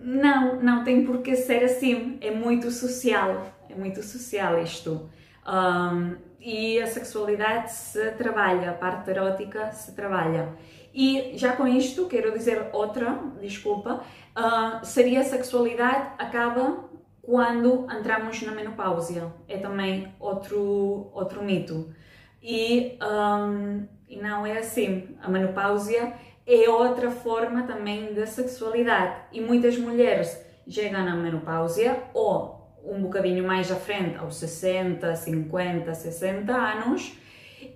não, 0.00 0.60
não 0.60 0.84
tem 0.84 1.04
por 1.04 1.22
que 1.22 1.36
ser 1.36 1.62
assim. 1.64 2.18
É 2.20 2.30
muito 2.30 2.70
social. 2.70 3.46
É 3.68 3.74
muito 3.74 4.02
social 4.02 4.62
isto. 4.62 5.08
Um, 5.46 6.16
e 6.40 6.80
a 6.80 6.86
sexualidade 6.86 7.72
se 7.72 8.10
trabalha, 8.12 8.70
a 8.70 8.74
parte 8.74 9.10
erótica 9.10 9.70
se 9.72 9.94
trabalha. 9.94 10.48
E 10.92 11.32
já 11.36 11.56
com 11.56 11.66
isto, 11.66 12.06
quero 12.06 12.32
dizer 12.32 12.68
outra, 12.72 13.18
desculpa, 13.40 14.02
uh, 14.36 14.84
seria 14.84 15.20
a 15.20 15.24
sexualidade 15.24 16.10
acaba 16.18 16.90
quando 17.22 17.86
entramos 17.90 18.42
na 18.42 18.52
menopausia. 18.52 19.32
É 19.48 19.56
também 19.56 20.12
outro, 20.18 21.10
outro 21.14 21.42
mito. 21.42 21.94
E, 22.42 22.98
um, 23.00 23.86
não 24.20 24.44
é 24.44 24.58
assim. 24.58 25.16
A 25.22 25.30
menopausia 25.30 26.12
é 26.46 26.68
outra 26.68 27.10
forma 27.10 27.62
também 27.62 28.12
da 28.12 28.26
sexualidade. 28.26 29.22
E 29.32 29.40
muitas 29.40 29.78
mulheres 29.78 30.44
chegam 30.68 31.04
na 31.04 31.14
menopausia 31.14 32.02
ou 32.12 32.60
um 32.84 33.02
bocadinho 33.02 33.46
mais 33.46 33.70
à 33.70 33.76
frente, 33.76 34.16
aos 34.16 34.36
60, 34.36 35.14
50, 35.14 35.94
60 35.94 36.52
anos, 36.52 37.16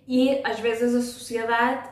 e 0.07 0.41
às 0.45 0.59
vezes 0.59 0.95
a 0.95 1.01
sociedade 1.01 1.89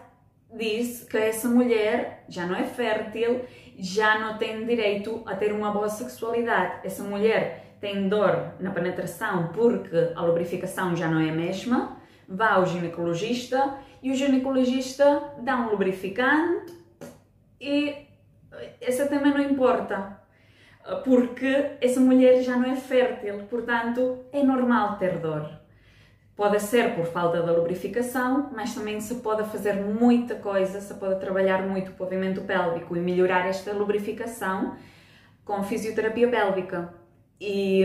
diz 0.53 1.05
que 1.05 1.17
essa 1.17 1.49
mulher 1.49 2.25
já 2.29 2.47
não 2.47 2.57
é 2.57 2.65
fértil, 2.65 3.43
já 3.79 4.19
não 4.19 4.39
tem 4.39 4.65
direito 4.65 5.23
a 5.27 5.35
ter 5.35 5.53
uma 5.53 5.71
boa 5.71 5.89
sexualidade. 5.89 6.87
Essa 6.87 7.03
mulher 7.03 7.77
tem 7.81 8.09
dor 8.09 8.55
na 8.61 8.71
penetração 8.71 9.49
porque 9.49 10.13
a 10.15 10.23
lubrificação 10.23 10.97
já 10.97 11.09
não 11.09 11.21
é 11.21 11.31
a 11.31 11.35
mesma, 11.35 11.97
vá 12.29 12.53
ao 12.53 12.67
ginecologista 12.67 13.79
e 14.03 14.11
o 14.11 14.15
ginecologista 14.15 15.35
dá 15.41 15.57
um 15.57 15.71
lubrificante 15.71 16.73
e 17.61 18.07
essa 18.81 19.07
também 19.07 19.33
não 19.33 19.43
importa 19.43 20.19
porque 21.03 21.77
essa 21.81 22.01
mulher 22.01 22.43
já 22.43 22.57
não 22.57 22.71
é 22.71 22.77
fértil, 22.77 23.45
portanto 23.51 24.25
é 24.33 24.43
normal 24.43 24.99
ter 24.99 25.19
dor. 25.19 25.64
Pode 26.37 26.61
ser 26.61 26.97
por 26.97 27.07
falta 27.07 27.41
da 27.43 27.53
lubrificação, 27.53 28.51
mas 28.53 28.75
também 28.75 29.01
se 29.01 29.17
pode 29.17 29.49
fazer 29.51 29.75
muita 29.75 30.35
coisa, 30.35 30.81
se 30.81 30.93
pode 30.95 31.21
trabalhar 31.21 31.63
muito 31.63 31.93
o 31.93 31.95
pavimento 31.95 32.41
pélvico 32.41 32.97
e 32.97 33.01
melhorar 33.01 33.47
esta 33.47 33.73
lubrificação 33.73 34.77
com 35.45 35.63
fisioterapia 35.63 36.29
pélvica. 36.29 36.93
E, 37.41 37.83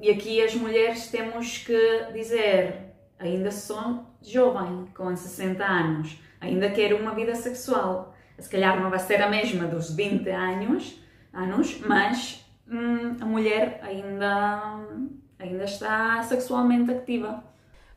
e 0.00 0.10
aqui 0.10 0.40
as 0.40 0.54
mulheres 0.54 1.08
temos 1.08 1.58
que 1.58 2.12
dizer, 2.12 2.94
ainda 3.18 3.50
sou 3.50 4.04
jovem, 4.22 4.86
com 4.94 5.14
60 5.14 5.64
anos, 5.64 6.22
ainda 6.40 6.70
quero 6.70 6.96
uma 6.96 7.14
vida 7.14 7.34
sexual. 7.34 8.14
Se 8.38 8.48
calhar 8.48 8.80
não 8.80 8.88
vai 8.88 8.98
ser 9.00 9.20
a 9.20 9.28
mesma 9.28 9.66
dos 9.66 9.94
20 9.94 10.28
anos, 10.30 11.02
anos, 11.32 11.80
mas 11.80 12.44
hum, 12.68 13.16
a 13.20 13.24
mulher 13.24 13.80
ainda, 13.82 14.80
ainda 15.38 15.64
está 15.64 16.22
sexualmente 16.22 16.90
ativa. 16.90 17.49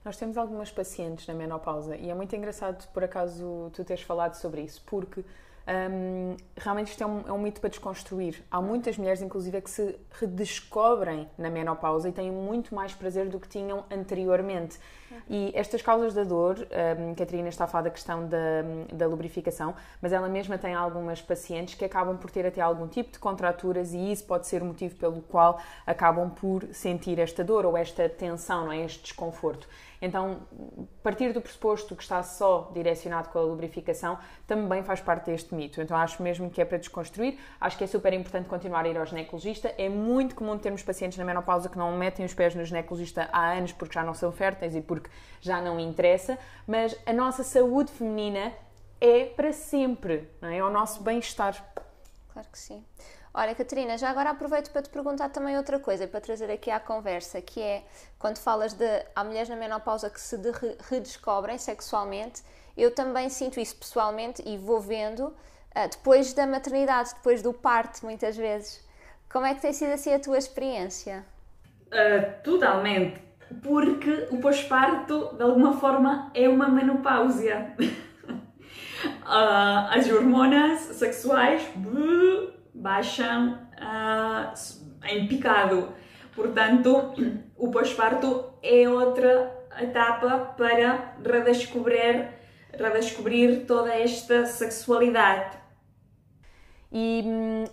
Nós 0.03 0.17
temos 0.17 0.37
algumas 0.37 0.69
pacientes 0.69 1.25
na 1.27 1.33
menopausa 1.33 1.95
e 1.95 2.09
é 2.09 2.13
muito 2.13 2.35
engraçado, 2.35 2.85
por 2.89 3.03
acaso, 3.03 3.71
tu 3.73 3.85
teres 3.85 4.03
falado 4.03 4.35
sobre 4.35 4.61
isso, 4.61 4.83
porque 4.85 5.23
um, 5.65 6.35
realmente 6.57 6.89
isto 6.89 7.01
é 7.01 7.05
um, 7.05 7.21
é 7.25 7.31
um, 7.31 7.37
mito 7.37 7.61
para 7.61 7.69
desconstruir. 7.69 8.43
Há 8.51 8.61
muitas 8.61 8.97
mulheres, 8.97 9.21
inclusive, 9.21 9.61
que 9.61 9.69
se 9.69 9.97
redescobrem 10.11 11.29
na 11.37 11.49
menopausa 11.49 12.09
e 12.09 12.11
têm 12.11 12.29
muito 12.29 12.75
mais 12.75 12.93
prazer 12.93 13.29
do 13.29 13.39
que 13.39 13.47
tinham 13.47 13.85
anteriormente. 13.89 14.77
E 15.29 15.51
estas 15.55 15.81
causas 15.81 16.13
da 16.13 16.23
dor, 16.23 16.57
um, 16.99 17.15
Catarina 17.15 17.49
está 17.49 17.65
a 17.65 17.67
falar 17.67 17.83
da 17.83 17.89
questão 17.89 18.27
da, 18.27 18.37
da 18.91 19.07
lubrificação, 19.07 19.75
mas 20.01 20.11
ela 20.11 20.27
mesma 20.27 20.57
tem 20.57 20.73
algumas 20.73 21.21
pacientes 21.21 21.75
que 21.75 21.85
acabam 21.85 22.17
por 22.17 22.29
ter 22.29 22.45
até 22.45 22.61
algum 22.61 22.87
tipo 22.87 23.11
de 23.11 23.19
contraturas 23.19 23.93
e 23.93 24.11
isso 24.11 24.25
pode 24.25 24.47
ser 24.47 24.61
o 24.61 24.65
motivo 24.65 24.95
pelo 24.95 25.21
qual 25.21 25.59
acabam 25.85 26.29
por 26.29 26.63
sentir 26.73 27.19
esta 27.19 27.43
dor 27.43 27.65
ou 27.65 27.77
esta 27.77 28.07
tensão, 28.09 28.65
não 28.65 28.71
é? 28.71 28.83
este 28.83 29.03
desconforto. 29.03 29.67
Então, 30.01 30.41
partir 31.01 31.31
do 31.31 31.39
pressuposto 31.39 31.95
que 31.95 32.03
está 32.03 32.21
só 32.23 32.69
direcionado 32.73 33.29
com 33.29 33.39
a 33.39 33.41
lubrificação 33.41 34.17
também 34.45 34.83
faz 34.83 34.99
parte 34.99 35.27
deste 35.27 35.55
mito. 35.55 35.81
Então, 35.81 35.95
acho 35.95 36.21
mesmo 36.21 36.49
que 36.49 36.61
é 36.61 36.65
para 36.65 36.77
desconstruir. 36.77 37.39
Acho 37.59 37.77
que 37.77 37.85
é 37.85 37.87
super 37.87 38.11
importante 38.11 38.49
continuar 38.49 38.83
a 38.83 38.89
ir 38.89 38.97
ao 38.97 39.05
ginecologista. 39.05 39.73
É 39.77 39.87
muito 39.87 40.35
comum 40.35 40.57
termos 40.57 40.83
pacientes 40.83 41.17
na 41.17 41.23
menopausa 41.23 41.69
que 41.69 41.77
não 41.77 41.95
metem 41.97 42.25
os 42.25 42.33
pés 42.33 42.53
no 42.53 42.65
ginecologista 42.65 43.29
há 43.31 43.53
anos 43.53 43.71
porque 43.71 43.93
já 43.93 44.03
não 44.03 44.13
são 44.13 44.29
férteis 44.29 44.75
e 44.75 44.81
porque 44.81 45.02
já 45.41 45.61
não 45.61 45.79
interessa, 45.79 46.37
mas 46.67 46.95
a 47.05 47.13
nossa 47.13 47.43
saúde 47.43 47.91
feminina 47.91 48.53
é 48.99 49.25
para 49.25 49.51
sempre, 49.51 50.29
não 50.41 50.49
é? 50.49 50.57
É 50.57 50.63
o 50.63 50.69
nosso 50.69 51.01
bem-estar. 51.01 51.55
Claro 52.31 52.47
que 52.51 52.57
sim. 52.57 52.83
Olha, 53.33 53.55
Catarina, 53.55 53.97
já 53.97 54.09
agora 54.09 54.29
aproveito 54.29 54.71
para 54.71 54.81
te 54.81 54.89
perguntar 54.89 55.29
também 55.29 55.57
outra 55.57 55.79
coisa, 55.79 56.07
para 56.07 56.21
trazer 56.21 56.51
aqui 56.51 56.69
à 56.69 56.79
conversa, 56.79 57.41
que 57.41 57.59
é 57.59 57.83
quando 58.19 58.37
falas 58.37 58.73
de 58.73 58.85
há 59.15 59.23
mulheres 59.23 59.49
na 59.49 59.55
menopausa 59.55 60.09
que 60.09 60.21
se 60.21 60.37
de 60.37 60.51
redescobrem 60.89 61.57
sexualmente, 61.57 62.43
eu 62.77 62.93
também 62.93 63.29
sinto 63.29 63.59
isso 63.59 63.75
pessoalmente 63.75 64.43
e 64.45 64.57
vou 64.57 64.79
vendo 64.79 65.33
Uh, 65.75 65.89
depois 65.89 66.33
da 66.33 66.45
maternidade, 66.45 67.15
depois 67.15 67.41
do 67.41 67.51
parto, 67.51 68.05
muitas 68.05 68.37
vezes. 68.37 68.79
Como 69.31 69.45
é 69.45 69.55
que 69.55 69.61
tem 69.61 69.73
sido 69.73 69.91
assim 69.91 70.13
a 70.13 70.19
tua 70.19 70.37
experiência? 70.37 71.25
Uh, 71.87 72.43
totalmente. 72.43 73.19
Porque 73.61 74.27
o 74.31 74.37
pós-parto, 74.37 75.35
de 75.35 75.43
alguma 75.43 75.73
forma, 75.73 76.31
é 76.33 76.47
uma 76.47 76.67
menopausia. 76.69 77.75
uh, 77.79 77.87
as 79.91 80.09
hormonas 80.09 80.79
sexuais 80.79 81.61
baixam 82.73 83.59
em 85.05 85.27
picado. 85.27 85.89
Portanto, 86.35 87.13
o 87.57 87.69
pós-parto 87.69 88.53
é 88.61 88.89
outra 88.89 89.51
etapa 89.79 90.53
para 90.57 91.15
redescobrir, 91.23 92.29
redescobrir 92.71 93.65
toda 93.65 93.93
esta 93.93 94.45
sexualidade. 94.45 95.57
E, 96.91 97.23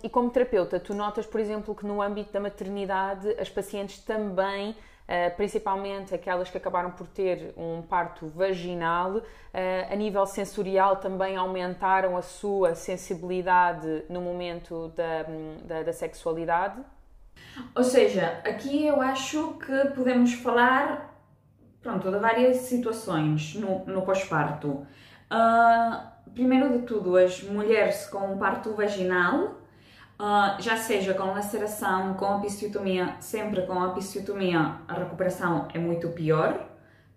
e, 0.03 0.09
como 0.09 0.31
terapeuta, 0.31 0.79
tu 0.79 0.95
notas, 0.95 1.27
por 1.27 1.39
exemplo, 1.39 1.75
que 1.75 1.85
no 1.85 2.01
âmbito 2.01 2.33
da 2.33 2.39
maternidade 2.39 3.29
as 3.39 3.49
pacientes 3.49 3.99
também, 3.99 4.75
eh, 5.07 5.29
principalmente 5.29 6.13
aquelas 6.13 6.49
que 6.49 6.57
acabaram 6.57 6.91
por 6.91 7.07
ter 7.07 7.53
um 7.57 7.81
parto 7.81 8.27
vaginal, 8.27 9.21
eh, 9.53 9.87
a 9.89 9.95
nível 9.95 10.25
sensorial 10.25 10.97
também 10.97 11.35
aumentaram 11.35 12.15
a 12.17 12.21
sua 12.21 12.75
sensibilidade 12.75 14.03
no 14.09 14.21
momento 14.21 14.89
da, 14.95 15.25
da, 15.63 15.83
da 15.83 15.93
sexualidade? 15.93 16.81
Ou 17.75 17.83
seja, 17.83 18.41
aqui 18.45 18.85
eu 18.85 19.01
acho 19.01 19.53
que 19.55 19.89
podemos 19.95 20.33
falar 20.33 21.11
pronto, 21.81 22.11
de 22.11 22.19
várias 22.19 22.57
situações 22.57 23.55
no, 23.55 23.85
no 23.85 24.03
pós-parto. 24.03 24.85
Uh, 25.31 26.31
primeiro 26.33 26.77
de 26.77 26.85
tudo, 26.85 27.17
as 27.17 27.41
mulheres 27.43 28.05
com 28.07 28.33
um 28.33 28.37
parto 28.37 28.73
vaginal, 28.73 29.60
uh, 30.21 30.61
já 30.61 30.77
seja 30.77 31.15
com 31.15 31.25
laceração, 31.25 32.13
com 32.13 32.37
episiotomia, 32.37 33.15
sempre 33.19 33.63
com 33.63 33.83
episiotomia 33.87 34.75
a 34.87 34.93
recuperação 34.93 35.67
é 35.73 35.79
muito 35.79 36.09
pior. 36.09 36.67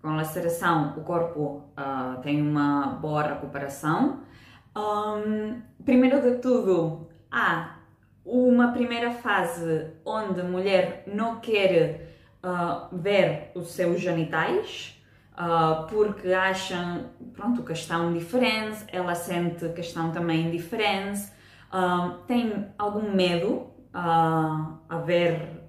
Com 0.00 0.16
laceração, 0.16 0.94
o 0.96 1.02
corpo 1.02 1.62
uh, 1.78 2.20
tem 2.22 2.40
uma 2.40 2.86
boa 3.00 3.22
recuperação. 3.22 4.20
Um, 4.76 5.62
primeiro 5.84 6.20
de 6.20 6.38
tudo, 6.38 7.08
há 7.30 7.76
uma 8.24 8.72
primeira 8.72 9.10
fase 9.10 9.92
onde 10.04 10.40
a 10.40 10.44
mulher 10.44 11.04
não 11.06 11.40
quer 11.40 12.18
uh, 12.42 12.94
ver 12.94 13.50
os 13.54 13.72
seus 13.72 14.00
genitais, 14.00 15.00
uh, 15.32 15.86
porque 15.86 16.32
acham, 16.32 17.06
pronto, 17.32 17.62
que 17.62 17.72
estão 17.72 18.12
diferentes, 18.12 18.84
ela 18.92 19.14
sente 19.14 19.68
que 19.70 19.80
estão 19.80 20.10
também 20.10 20.50
diferentes, 20.50 21.32
uh, 21.74 22.18
tem 22.26 22.68
algum 22.78 23.12
medo 23.12 23.74
a 23.92 24.98
ver 25.04 25.62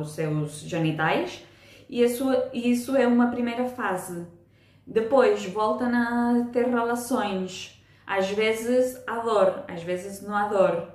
os 0.00 0.14
seus 0.14 0.60
genitais, 0.60 1.44
e 1.88 2.02
isso, 2.02 2.24
isso 2.52 2.96
é 2.96 3.06
uma 3.06 3.28
primeira 3.28 3.66
fase. 3.66 4.26
Depois 4.86 5.44
volta 5.46 5.86
a 5.86 6.44
ter 6.52 6.66
relações, 6.66 7.82
às 8.06 8.30
vezes 8.30 9.02
há 9.06 9.20
dor, 9.20 9.64
às 9.66 9.82
vezes 9.82 10.22
não 10.22 10.36
há 10.36 10.48
dor. 10.48 10.88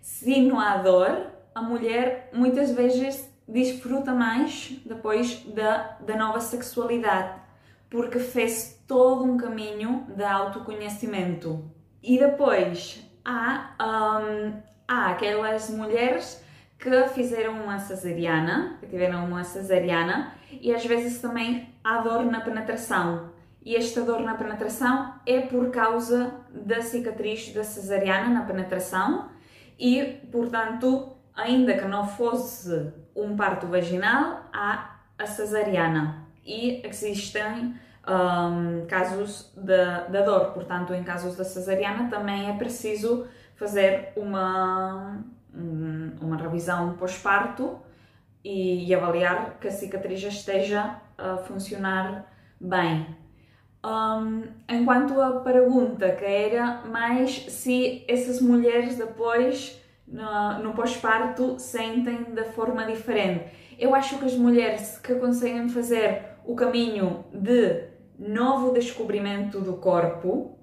Se 0.00 0.40
não 0.42 0.58
há 0.60 0.76
dor, 0.78 1.26
a 1.54 1.62
mulher 1.62 2.30
muitas 2.32 2.70
vezes 2.70 3.32
desfruta 3.48 4.12
mais 4.12 4.78
depois 4.84 5.42
da, 5.54 5.96
da 6.00 6.16
nova 6.16 6.40
sexualidade, 6.40 7.40
porque 7.88 8.18
fez 8.18 8.82
todo 8.86 9.24
um 9.24 9.36
caminho 9.36 10.06
de 10.14 10.24
autoconhecimento. 10.24 11.70
E 12.02 12.18
depois 12.18 13.05
há, 13.26 14.20
um, 14.22 14.62
há 14.86 15.10
aquelas 15.10 15.68
mulheres 15.70 16.42
que 16.78 17.08
fizeram 17.08 17.54
uma 17.64 17.78
cesariana, 17.80 18.76
que 18.80 18.86
tiveram 18.86 19.24
uma 19.24 19.42
cesariana, 19.42 20.32
e 20.50 20.72
às 20.72 20.84
vezes 20.84 21.20
também 21.20 21.74
há 21.82 21.98
dor 21.98 22.24
na 22.24 22.40
penetração. 22.40 23.30
E 23.64 23.74
esta 23.74 24.02
dor 24.02 24.20
na 24.20 24.36
penetração 24.36 25.14
é 25.26 25.40
por 25.40 25.70
causa 25.70 26.32
da 26.50 26.80
cicatriz 26.82 27.52
da 27.52 27.64
cesariana 27.64 28.28
na 28.32 28.42
penetração 28.42 29.28
e, 29.76 30.20
portanto, 30.30 31.16
ainda 31.34 31.74
que 31.76 31.84
não 31.84 32.06
fosse 32.06 32.92
um 33.14 33.34
parto 33.34 33.66
vaginal, 33.66 34.48
há 34.52 34.98
a 35.18 35.26
cesariana. 35.26 36.26
E 36.44 36.80
existem 36.86 37.74
um, 38.08 38.86
casos 38.86 39.52
de, 39.56 40.10
de 40.10 40.22
dor, 40.22 40.52
portanto, 40.52 40.94
em 40.94 41.02
casos 41.02 41.36
da 41.36 41.44
cesariana 41.44 42.08
também 42.08 42.48
é 42.48 42.56
preciso 42.56 43.26
fazer 43.56 44.12
uma, 44.16 45.24
uma 45.52 46.36
revisão 46.36 46.94
pós-parto 46.94 47.78
e, 48.44 48.86
e, 48.86 48.94
avaliar 48.94 49.58
que 49.58 49.66
a 49.66 49.70
cicatriz 49.70 50.22
esteja 50.22 51.00
a 51.18 51.36
funcionar 51.38 52.32
bem. 52.60 53.06
Um, 53.84 54.44
enquanto 54.68 55.20
a 55.20 55.40
pergunta 55.40 56.10
que 56.12 56.24
era 56.24 56.82
mais 56.86 57.46
se 57.48 58.04
essas 58.08 58.40
mulheres 58.40 58.96
depois 58.96 59.80
no, 60.06 60.58
no 60.60 60.74
pós-parto 60.74 61.58
sentem 61.58 62.34
da 62.34 62.44
forma 62.44 62.84
diferente. 62.84 63.44
Eu 63.78 63.94
acho 63.94 64.18
que 64.18 64.24
as 64.24 64.34
mulheres 64.34 64.98
que 64.98 65.14
conseguem 65.16 65.68
fazer 65.68 66.36
o 66.44 66.54
caminho 66.54 67.24
de 67.32 67.95
novo 68.18 68.72
descobrimento 68.72 69.60
do 69.60 69.74
corpo, 69.74 70.58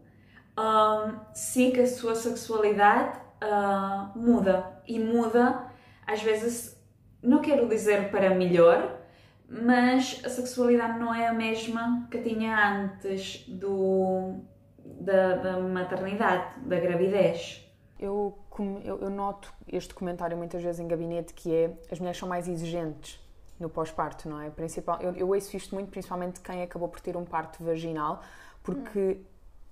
um, 0.57 1.19
sim 1.33 1.71
que 1.71 1.81
a 1.81 1.87
sua 1.87 2.15
sexualidade 2.15 3.19
uh, 3.43 4.17
muda. 4.17 4.81
E 4.87 4.99
muda, 4.99 5.67
às 6.05 6.21
vezes, 6.21 6.79
não 7.21 7.41
quero 7.41 7.67
dizer 7.67 8.09
para 8.11 8.33
melhor, 8.35 8.99
mas 9.47 10.21
a 10.25 10.29
sexualidade 10.29 10.99
não 10.99 11.13
é 11.13 11.27
a 11.27 11.33
mesma 11.33 12.07
que 12.09 12.19
tinha 12.19 12.83
antes 12.83 13.45
do, 13.47 14.41
da, 14.83 15.35
da 15.37 15.59
maternidade, 15.59 16.59
da 16.61 16.79
gravidez. 16.79 17.59
Eu 17.99 18.37
eu, 18.83 18.99
eu 19.01 19.09
noto 19.09 19.51
este 19.67 19.93
comentário 19.95 20.37
muitas 20.37 20.61
vezes 20.61 20.79
em 20.79 20.87
gabinete 20.87 21.33
que 21.33 21.53
é 21.53 21.71
as 21.91 21.97
mulheres 21.97 22.19
são 22.19 22.29
mais 22.29 22.47
exigentes 22.47 23.19
no 23.59 23.69
pós-parto, 23.69 24.27
não 24.27 24.39
é? 24.39 24.49
Principal, 24.49 25.01
eu, 25.01 25.13
eu 25.13 25.29
ouço 25.29 25.55
isto 25.55 25.73
muito, 25.75 25.89
principalmente 25.89 26.35
de 26.35 26.41
quem 26.41 26.63
acabou 26.63 26.89
por 26.89 26.99
ter 26.99 27.15
um 27.15 27.25
parto 27.25 27.63
vaginal, 27.63 28.21
porque 28.61 29.19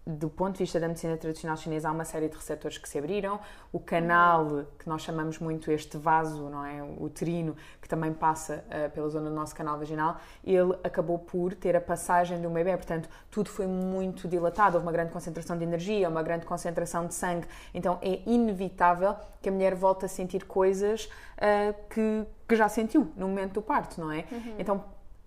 do 0.05 0.29
ponto 0.29 0.53
de 0.53 0.59
vista 0.59 0.79
da 0.79 0.87
medicina 0.87 1.15
tradicional 1.15 1.55
chinesa, 1.55 1.87
há 1.87 1.91
uma 1.91 2.05
série 2.05 2.27
de 2.27 2.35
receptores 2.35 2.77
que 2.77 2.89
se 2.89 2.97
abriram. 2.97 3.39
O 3.71 3.79
canal, 3.79 4.65
que 4.79 4.89
nós 4.89 5.03
chamamos 5.03 5.37
muito 5.37 5.71
este 5.71 5.95
vaso, 5.95 6.49
não 6.49 6.65
é? 6.65 6.81
O 6.81 7.03
uterino, 7.03 7.55
que 7.79 7.87
também 7.87 8.11
passa 8.11 8.65
uh, 8.67 8.89
pela 8.89 9.07
zona 9.09 9.29
do 9.29 9.35
nosso 9.35 9.55
canal 9.55 9.77
vaginal, 9.77 10.17
ele 10.43 10.73
acabou 10.83 11.19
por 11.19 11.53
ter 11.53 11.75
a 11.75 11.81
passagem 11.81 12.41
de 12.41 12.47
um 12.47 12.53
bebê. 12.53 12.75
Portanto, 12.75 13.07
tudo 13.29 13.49
foi 13.49 13.67
muito 13.67 14.27
dilatado. 14.27 14.75
Houve 14.75 14.85
uma 14.85 14.91
grande 14.91 15.11
concentração 15.11 15.55
de 15.55 15.63
energia, 15.63 16.09
uma 16.09 16.23
grande 16.23 16.47
concentração 16.47 17.05
de 17.05 17.13
sangue. 17.13 17.47
Então, 17.71 17.99
é 18.01 18.21
inevitável 18.25 19.15
que 19.39 19.49
a 19.49 19.51
mulher 19.51 19.75
volte 19.75 20.05
a 20.05 20.07
sentir 20.07 20.45
coisas 20.45 21.05
uh, 21.05 21.75
que, 21.89 22.25
que 22.47 22.55
já 22.55 22.67
sentiu 22.67 23.11
no 23.15 23.27
momento 23.27 23.53
do 23.53 23.61
parto, 23.61 24.01
não 24.01 24.11
é? 24.11 24.25
Uhum. 24.31 24.55
Então, 24.57 24.83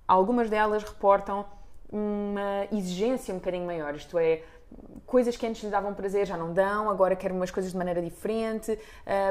algumas 0.09 0.51
delas 0.51 0.83
reportam 0.83 1.47
uma 1.95 2.67
exigência 2.73 3.33
um 3.33 3.39
bocadinho 3.39 3.65
maior, 3.65 3.95
isto 3.95 4.19
é, 4.19 4.43
coisas 5.07 5.37
que 5.37 5.47
antes 5.47 5.63
lhe 5.63 5.71
davam 5.71 5.95
prazer 5.95 6.27
já 6.27 6.37
não 6.37 6.53
dão, 6.53 6.91
agora 6.91 7.15
querem 7.15 7.37
umas 7.37 7.53
coisas 7.53 7.71
de 7.71 7.79
maneira 7.79 8.03
diferente. 8.03 8.77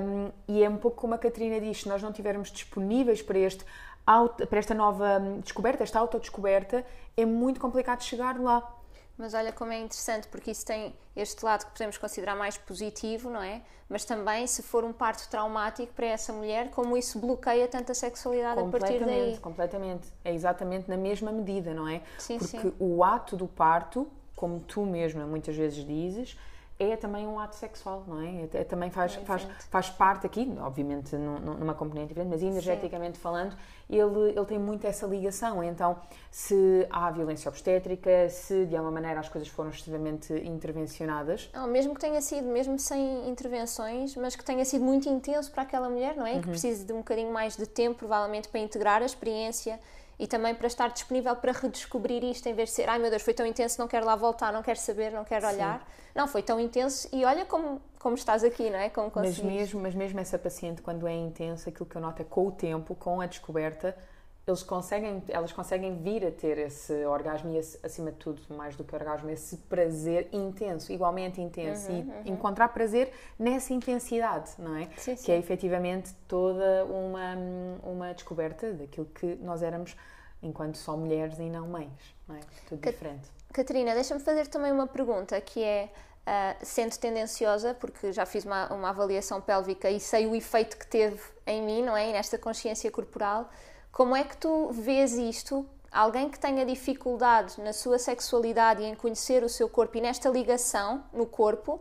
Um, 0.02 0.32
e 0.48 0.64
é 0.64 0.70
um 0.70 0.78
pouco 0.78 0.96
como 0.96 1.14
a 1.14 1.18
Catarina 1.18 1.60
diz: 1.60 1.82
se 1.82 1.90
nós 1.90 2.02
não 2.02 2.12
estivermos 2.12 2.50
disponíveis 2.52 3.22
para, 3.22 3.38
este, 3.38 3.66
para 4.06 4.60
esta 4.60 4.74
nova 4.74 5.20
descoberta, 5.44 5.84
esta 5.84 6.00
autodescoberta, 6.00 6.86
é 7.18 7.26
muito 7.26 7.60
complicado 7.60 8.02
chegar 8.02 8.40
lá. 8.40 8.73
Mas 9.18 9.34
olha 9.34 9.52
como 9.52 9.72
é 9.72 9.80
interessante, 9.80 10.28
porque 10.28 10.52
isso 10.52 10.66
tem 10.66 10.96
este 11.16 11.46
lado 11.46 11.66
que 11.66 11.72
podemos 11.72 11.98
considerar 11.98 12.36
mais 12.36 12.58
positivo, 12.58 13.30
não 13.30 13.42
é? 13.42 13.62
Mas 13.88 14.06
também, 14.06 14.48
se 14.48 14.64
for 14.64 14.84
um 14.84 14.92
parto 14.92 15.30
traumático 15.30 15.94
para 15.94 16.08
essa 16.08 16.34
mulher, 16.34 16.72
como 16.72 16.98
isso 16.98 17.20
bloqueia 17.20 17.68
tanto 17.68 17.92
a 17.92 17.96
sexualidade 17.96 18.60
a 18.60 18.66
partir 18.66 19.06
daí. 19.06 19.38
Completamente, 19.38 20.08
é 20.26 20.34
exatamente 20.34 20.90
na 20.90 20.98
mesma 20.98 21.32
medida, 21.32 21.74
não 21.74 21.88
é? 21.88 22.02
Sim, 22.18 22.40
porque 22.40 22.58
sim. 22.58 22.74
o 22.80 23.04
ato 23.04 23.38
do 23.38 23.48
parto 23.48 24.08
como 24.36 24.60
tu 24.60 24.86
mesma 24.86 25.26
muitas 25.26 25.56
vezes 25.56 25.86
dizes, 25.86 26.38
é 26.80 26.96
também 26.96 27.28
um 27.28 27.40
ato 27.40 27.56
sexual, 27.56 28.04
não 28.08 28.20
é? 28.20 28.50
é 28.54 28.64
também 28.64 28.90
faz, 28.90 29.16
é 29.16 29.20
faz, 29.22 29.48
faz 29.70 29.90
parte 29.90 30.26
aqui, 30.26 30.52
obviamente 30.60 31.16
numa 31.16 31.74
componente 31.74 32.10
diferente, 32.10 32.30
mas 32.30 32.42
energeticamente 32.42 33.18
Sim. 33.18 33.24
falando, 33.24 33.56
ele, 33.90 34.32
ele 34.36 34.46
tem 34.46 34.58
muito 34.58 34.86
essa 34.88 35.06
ligação. 35.06 35.64
Então, 35.64 35.98
se 36.32 36.88
há 36.90 37.12
violência 37.12 37.50
obstétrica, 37.50 38.28
se 38.30 38.66
de 38.66 38.76
alguma 38.76 38.94
maneira 38.94 39.20
as 39.20 39.30
coisas 39.30 39.48
foram 39.48 39.70
extremamente 39.70 40.34
intervencionadas. 40.34 41.50
Não, 41.54 41.68
mesmo 41.68 41.94
que 41.94 42.02
tenha 42.02 42.22
sido, 42.22 42.48
mesmo 42.48 42.78
sem 42.80 43.30
intervenções, 43.30 44.16
mas 44.16 44.36
que 44.36 44.44
tenha 44.44 44.66
sido 44.66 44.84
muito 44.84 45.08
intenso 45.08 45.52
para 45.52 45.64
aquela 45.64 45.90
mulher, 45.90 46.16
não 46.16 46.26
é? 46.26 46.34
Uhum. 46.34 46.42
Que 46.42 46.48
precise 46.50 46.86
de 46.86 46.94
um 46.94 46.98
bocadinho 46.98 47.32
mais 47.32 47.56
de 47.56 47.68
tempo, 47.68 48.00
provavelmente, 48.00 48.48
para 48.48 48.60
integrar 48.60 49.02
a 49.02 49.06
experiência 49.06 49.80
e 50.20 50.28
também 50.28 50.54
para 50.54 50.68
estar 50.68 50.90
disponível 50.90 51.36
para 51.36 51.52
redescobrir 51.52 52.24
isto 52.24 52.48
em 52.48 52.54
vez 52.54 52.70
de 52.70 52.76
ser, 52.76 52.90
ai 52.90 53.00
meu 53.00 53.10
Deus, 53.10 53.22
foi 53.22 53.34
tão 53.34 53.46
intenso, 53.46 53.80
não 53.80 53.88
quero 53.88 54.06
lá 54.06 54.16
voltar, 54.16 54.54
não 54.54 54.62
quero 54.62 54.80
saber, 54.80 55.12
não 55.12 55.24
quero 55.24 55.48
olhar. 55.48 55.80
Sim. 55.80 56.04
Não, 56.16 56.28
foi 56.28 56.44
tão 56.44 56.60
intenso 56.60 57.10
e 57.12 57.26
olha 57.26 57.44
como, 57.46 57.82
como 58.00 58.16
estás 58.16 58.44
aqui, 58.44 58.70
não 58.70 58.78
é? 58.78 58.90
Como 58.90 59.12
mas 59.16 59.40
mesmo, 59.40 59.82
mas 59.82 59.96
mesmo 59.96 60.20
essa 60.20 60.38
paciente, 60.38 60.82
quando 60.82 61.08
é 61.08 61.14
intenso, 61.14 61.68
aquilo 61.70 61.88
que 61.88 61.96
eu 61.96 62.02
noto 62.02 62.22
é 62.22 62.26
com 62.26 62.48
o 62.48 62.52
tempo, 62.52 62.94
com 62.94 63.20
a 63.20 63.26
descoberta, 63.26 63.98
eles 64.46 64.62
conseguem, 64.62 65.24
elas 65.30 65.54
conseguem 65.54 65.96
vir 66.02 66.26
a 66.26 66.32
ter 66.32 66.58
esse 66.58 67.06
orgasmo 67.06 67.54
e, 67.54 67.58
esse, 67.58 67.80
acima 67.82 68.12
de 68.12 68.18
tudo, 68.18 68.42
mais 68.50 68.76
do 68.76 68.84
que 68.84 68.94
orgasmo, 68.94 69.30
esse 69.30 69.56
prazer 69.58 70.28
intenso, 70.34 70.92
igualmente 70.92 71.40
intenso. 71.40 71.90
Uhum, 71.90 72.00
e 72.26 72.30
uhum. 72.30 72.36
encontrar 72.36 72.68
prazer 72.70 73.14
nessa 73.40 73.74
intensidade, 73.74 74.52
não 74.60 74.76
é? 74.76 74.90
Sim, 74.98 75.16
sim. 75.16 75.26
Que 75.26 75.32
é 75.32 75.38
efetivamente 75.38 76.14
toda 76.28 76.84
uma, 76.86 77.36
uma 77.84 78.14
descoberta 78.14 78.74
daquilo 78.74 79.06
que 79.06 79.36
nós 79.36 79.64
éramos 79.64 79.96
enquanto 80.42 80.78
só 80.78 80.98
mulheres 80.98 81.40
e 81.40 81.50
não 81.50 81.66
mães, 81.70 81.90
não 82.28 82.36
é? 82.36 82.40
Tudo 82.68 82.82
Cat 82.82 82.94
diferente. 82.94 83.30
Catarina, 83.54 83.94
deixa-me 83.94 84.20
fazer 84.20 84.48
também 84.48 84.72
uma 84.72 84.88
pergunta 84.88 85.40
que 85.40 85.64
é. 85.64 85.90
Uh, 86.24 86.56
sendo 86.66 86.98
tendenciosa, 86.98 87.74
porque 87.74 88.14
já 88.14 88.26
fiz 88.26 88.46
uma, 88.46 88.72
uma 88.74 88.92
avaliação 88.92 89.42
pélvica 89.42 89.90
e 89.90 90.00
sei 90.00 90.26
o 90.26 90.34
efeito 90.34 90.78
que 90.78 90.88
teve 90.88 91.20
em 91.46 91.62
mim, 91.62 91.82
não 91.84 91.98
é? 91.98 92.10
E 92.10 92.14
nesta 92.14 92.38
consciência 92.38 92.90
corporal, 92.90 93.50
como 93.94 94.16
é 94.16 94.24
que 94.24 94.36
tu 94.36 94.72
vês 94.72 95.14
isto? 95.14 95.66
Alguém 95.92 96.28
que 96.28 96.40
tenha 96.40 96.66
dificuldade 96.66 97.62
na 97.62 97.72
sua 97.72 98.00
sexualidade 98.00 98.82
e 98.82 98.86
em 98.86 98.96
conhecer 98.96 99.44
o 99.44 99.48
seu 99.48 99.70
corpo 99.70 99.96
e 100.00 100.02
nesta 100.02 100.28
ligação 100.30 101.04
no 101.14 101.28
corpo, 101.28 101.80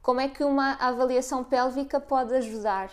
como 0.00 0.20
é 0.20 0.28
que 0.28 0.44
uma 0.44 0.74
avaliação 0.74 1.42
pélvica 1.42 1.98
pode 1.98 2.32
ajudar? 2.36 2.90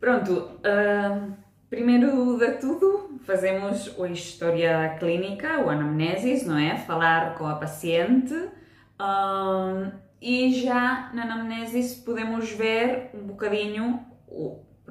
Pronto, 0.00 0.32
uh, 0.32 1.34
primeiro 1.68 2.38
de 2.38 2.52
tudo, 2.52 3.20
fazemos 3.26 3.94
a 4.00 4.08
história 4.08 4.96
clínica, 4.98 5.62
o 5.62 5.68
anamnesis, 5.68 6.46
não 6.46 6.56
é? 6.56 6.78
Falar 6.78 7.34
com 7.34 7.46
a 7.46 7.56
paciente. 7.56 8.32
Uh, 8.34 9.92
e 10.18 10.50
já 10.62 11.10
na 11.12 11.24
anamnesis 11.24 11.94
podemos 11.94 12.50
ver 12.52 13.10
um 13.12 13.26
bocadinho 13.26 14.02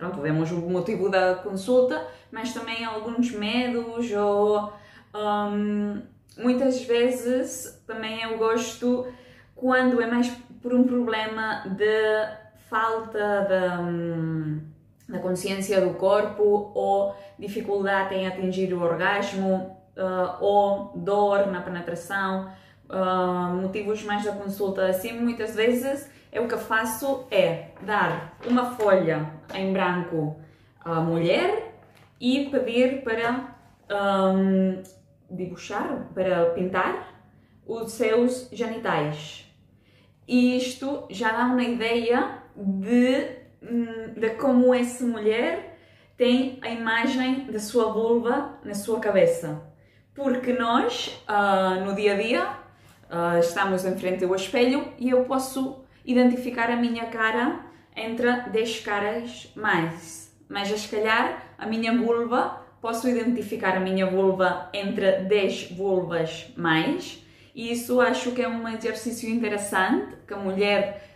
pronto, 0.02 0.20
vemos 0.20 0.52
o 0.52 0.56
motivo 0.62 1.10
da 1.10 1.36
consulta, 1.36 2.04
mas 2.32 2.52
também 2.52 2.84
alguns 2.84 3.30
medos 3.30 4.12
ou 4.12 4.74
um, 5.14 6.02
muitas 6.42 6.82
vezes 6.82 7.80
também 7.86 8.24
eu 8.24 8.36
gosto 8.36 9.06
quando 9.56 10.02
é 10.02 10.08
mais 10.08 10.28
por 10.60 10.74
um 10.74 10.86
problema 10.86 11.66
de 11.68 12.26
falta 12.68 13.48
da 13.48 15.20
consciência 15.20 15.80
do 15.80 15.94
corpo 15.94 16.72
ou 16.74 17.16
dificuldade 17.38 18.16
em 18.16 18.26
atingir 18.26 18.74
o 18.74 18.82
orgasmo 18.82 19.78
uh, 19.96 20.44
ou 20.44 20.94
dor 20.96 21.46
na 21.46 21.62
penetração, 21.62 22.52
uh, 22.90 23.54
motivos 23.54 24.02
mais 24.02 24.24
da 24.24 24.32
consulta 24.32 24.88
assim, 24.88 25.14
muitas 25.14 25.54
vezes 25.56 26.10
é 26.32 26.40
o 26.40 26.48
que 26.48 26.54
eu 26.54 26.60
faço 26.60 27.28
é 27.30 27.72
dar 27.82 28.38
uma 28.48 28.72
folha 28.72 29.30
em 29.54 29.74
branco 29.74 30.40
à 30.80 31.02
mulher 31.02 31.76
e 32.20 32.50
pedir 32.50 33.04
para 33.04 33.56
um, 33.92 34.82
dibuixar, 35.30 36.08
para 36.14 36.52
pintar 36.52 37.24
os 37.66 37.92
seus 37.92 38.48
genitais. 38.52 39.46
Isto 40.28 41.06
já 41.10 41.32
dá 41.32 41.46
uma 41.46 41.64
ideia 41.64 42.42
de, 42.56 43.28
hum, 43.62 44.14
de 44.16 44.30
como 44.32 44.74
essa 44.74 45.06
mulher 45.06 45.78
tem 46.16 46.60
a 46.62 46.70
imagem 46.70 47.52
da 47.52 47.60
sua 47.60 47.92
vulva 47.92 48.58
na 48.64 48.74
sua 48.74 49.00
cabeça. 49.00 49.62
Porque 50.14 50.54
nós, 50.54 51.20
uh, 51.28 51.84
no 51.84 51.96
dia 51.96 52.14
a 52.14 52.18
dia, 52.18 52.50
uh, 53.10 53.40
estamos 53.40 53.84
em 53.86 53.98
frente 53.98 54.24
ao 54.24 54.36
espelho 54.36 54.94
e 55.00 55.10
eu 55.10 55.24
posso 55.24 55.81
identificar 56.06 56.70
a 56.70 56.76
minha 56.76 57.06
cara 57.06 57.66
entre 57.96 58.32
10 58.50 58.80
caras 58.82 59.52
mais. 59.56 60.32
Mas, 60.48 60.68
se 60.70 60.88
calhar, 60.88 61.56
a 61.58 61.66
minha 61.66 61.96
vulva, 61.98 62.62
posso 62.82 63.08
identificar 63.08 63.78
a 63.78 63.80
minha 63.80 64.06
vulva 64.06 64.70
entre 64.74 65.24
10 65.24 65.72
vulvas 65.72 66.52
mais. 66.58 67.24
E 67.54 67.72
isso 67.72 68.02
acho 68.02 68.32
que 68.32 68.42
é 68.42 68.48
um 68.48 68.68
exercício 68.68 69.30
interessante 69.30 70.16
que 70.28 70.34
a 70.34 70.38
mulher 70.38 71.10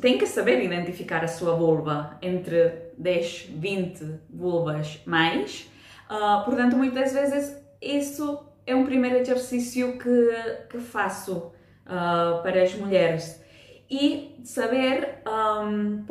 tem 0.00 0.18
que 0.18 0.26
saber 0.26 0.62
identificar 0.62 1.24
a 1.24 1.28
sua 1.28 1.54
vulva 1.54 2.16
entre 2.22 2.92
10, 2.96 3.48
20 3.50 4.20
vulvas 4.30 5.00
mais. 5.04 5.70
Uh, 6.10 6.44
portanto, 6.44 6.76
muitas 6.76 7.12
vezes 7.12 7.56
isso 7.80 8.46
é 8.66 8.74
um 8.74 8.84
primeiro 8.84 9.16
exercício 9.16 9.98
que, 9.98 10.66
que 10.70 10.78
faço 10.78 11.52
uh, 11.86 12.42
para 12.42 12.62
as 12.62 12.74
mulheres 12.74 13.42
e 13.90 14.38
saber 14.44 15.22
um, 15.26 16.04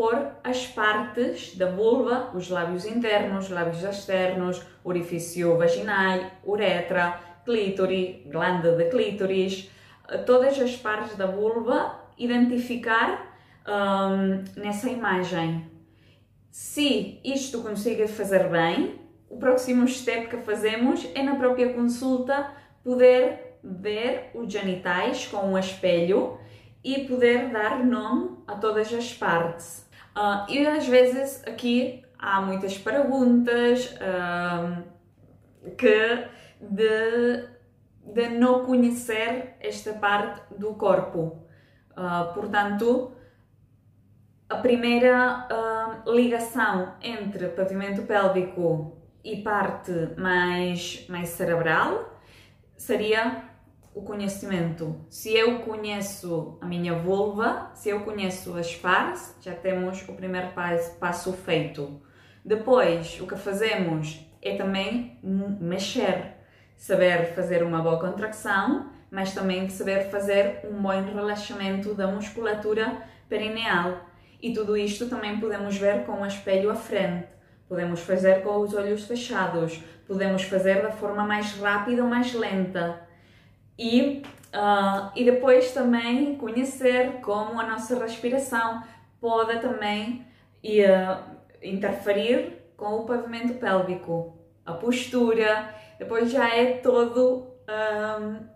as 0.43 0.65
partes 0.65 1.55
da 1.55 1.69
vulva, 1.69 2.31
os 2.33 2.49
lábios 2.49 2.85
internos, 2.85 3.49
lábios 3.49 3.83
externos, 3.83 4.61
orifício 4.83 5.57
vaginal, 5.57 6.19
uretra, 6.45 7.19
clítoris, 7.45 8.25
glândula 8.25 8.75
de 8.77 8.89
clítoris, 8.89 9.69
todas 10.25 10.59
as 10.59 10.75
partes 10.75 11.15
da 11.15 11.27
vulva, 11.27 11.99
identificar 12.17 13.37
um, 13.67 14.43
nessa 14.59 14.89
imagem. 14.89 15.69
Se 16.49 17.19
isto 17.23 17.61
consiga 17.61 18.07
fazer 18.07 18.49
bem, 18.49 18.99
o 19.29 19.37
próximo 19.37 19.87
step 19.87 20.27
que 20.27 20.37
fazemos 20.37 21.07
é 21.13 21.21
na 21.21 21.35
própria 21.35 21.73
consulta 21.73 22.49
poder 22.83 23.59
ver 23.63 24.31
os 24.33 24.51
genitais 24.51 25.27
com 25.27 25.51
um 25.51 25.57
espelho 25.57 26.39
e 26.88 27.06
poder 27.06 27.50
dar 27.52 27.84
nome 27.84 28.38
a 28.47 28.56
todas 28.56 28.93
as 28.93 29.13
partes. 29.13 29.86
Uh, 30.15 30.50
e 30.50 30.65
às 30.65 30.88
vezes 30.88 31.43
aqui 31.45 32.02
há 32.17 32.39
muitas 32.39 32.78
perguntas 32.78 33.93
uh, 33.97 34.84
que 35.78 36.28
de, 36.62 37.45
de 38.13 38.30
não 38.30 38.65
conhecer 38.65 39.58
esta 39.60 39.91
parte 39.95 40.41
do 40.58 40.76
corpo. 40.76 41.45
Uh, 41.91 42.34
portanto, 42.34 43.12
a 44.50 44.56
primeira 44.56 45.45
ligação 46.06 46.95
entre 47.02 47.50
pavimento 47.50 48.04
pélvico 48.04 48.97
e 49.21 49.41
parte 49.41 49.91
mais, 50.17 51.06
mais 51.10 51.28
cerebral 51.30 52.17
seria 52.78 53.46
o 53.97 54.03
conhecimento. 54.03 54.95
Se 55.10 55.36
eu 55.36 55.60
conheço 55.60 56.60
a 56.62 56.67
minha 56.67 56.93
vulva, 56.93 57.71
se 57.73 57.89
eu 57.89 58.01
conheço 58.01 58.55
as 58.55 58.71
fares, 58.71 59.36
já 59.41 59.55
temos 59.55 60.07
o 60.07 60.13
primeiro 60.13 60.49
passo 60.99 61.33
feito. 61.33 61.99
Depois, 62.45 63.19
o 63.19 63.25
que 63.25 63.36
fazemos 63.36 64.23
é 64.39 64.55
também 64.55 65.17
mexer, 65.60 66.36
saber 66.75 67.33
fazer 67.33 67.63
uma 67.63 67.81
boa 67.81 67.99
contração, 67.99 68.91
mas 69.10 69.33
também 69.33 69.67
saber 69.67 70.12
fazer 70.12 70.60
um 70.69 70.79
bom 70.79 71.01
relaxamento 71.01 71.95
da 71.95 72.05
musculatura 72.07 73.01
perineal. 73.27 74.05
E 74.39 74.53
tudo 74.53 74.77
isto 74.77 75.10
também 75.10 75.39
podemos 75.39 75.75
ver 75.75 76.05
com 76.05 76.21
o 76.21 76.25
espelho 76.25 76.69
à 76.69 76.75
frente. 76.75 77.25
Podemos 77.67 78.01
fazer 78.01 78.43
com 78.43 78.60
os 78.60 78.75
olhos 78.75 79.05
fechados, 79.05 79.81
podemos 80.05 80.43
fazer 80.43 80.83
da 80.83 80.91
forma 80.91 81.25
mais 81.25 81.53
rápida 81.60 82.03
ou 82.03 82.07
mais 82.07 82.31
lenta 82.31 83.07
e, 83.77 84.23
uh, 84.53 85.11
e 85.15 85.23
depois 85.23 85.71
também 85.71 86.35
conhecer 86.35 87.21
como 87.21 87.59
a 87.59 87.67
nossa 87.67 87.97
respiração 87.99 88.83
pode 89.19 89.59
também 89.59 90.25
uh, 90.63 91.37
interferir 91.61 92.71
com 92.75 92.99
o 92.99 93.05
pavimento 93.05 93.55
pélvico, 93.55 94.37
a 94.65 94.73
postura, 94.73 95.73
depois 95.97 96.29
já 96.29 96.53
é 96.53 96.73
todo 96.73 97.47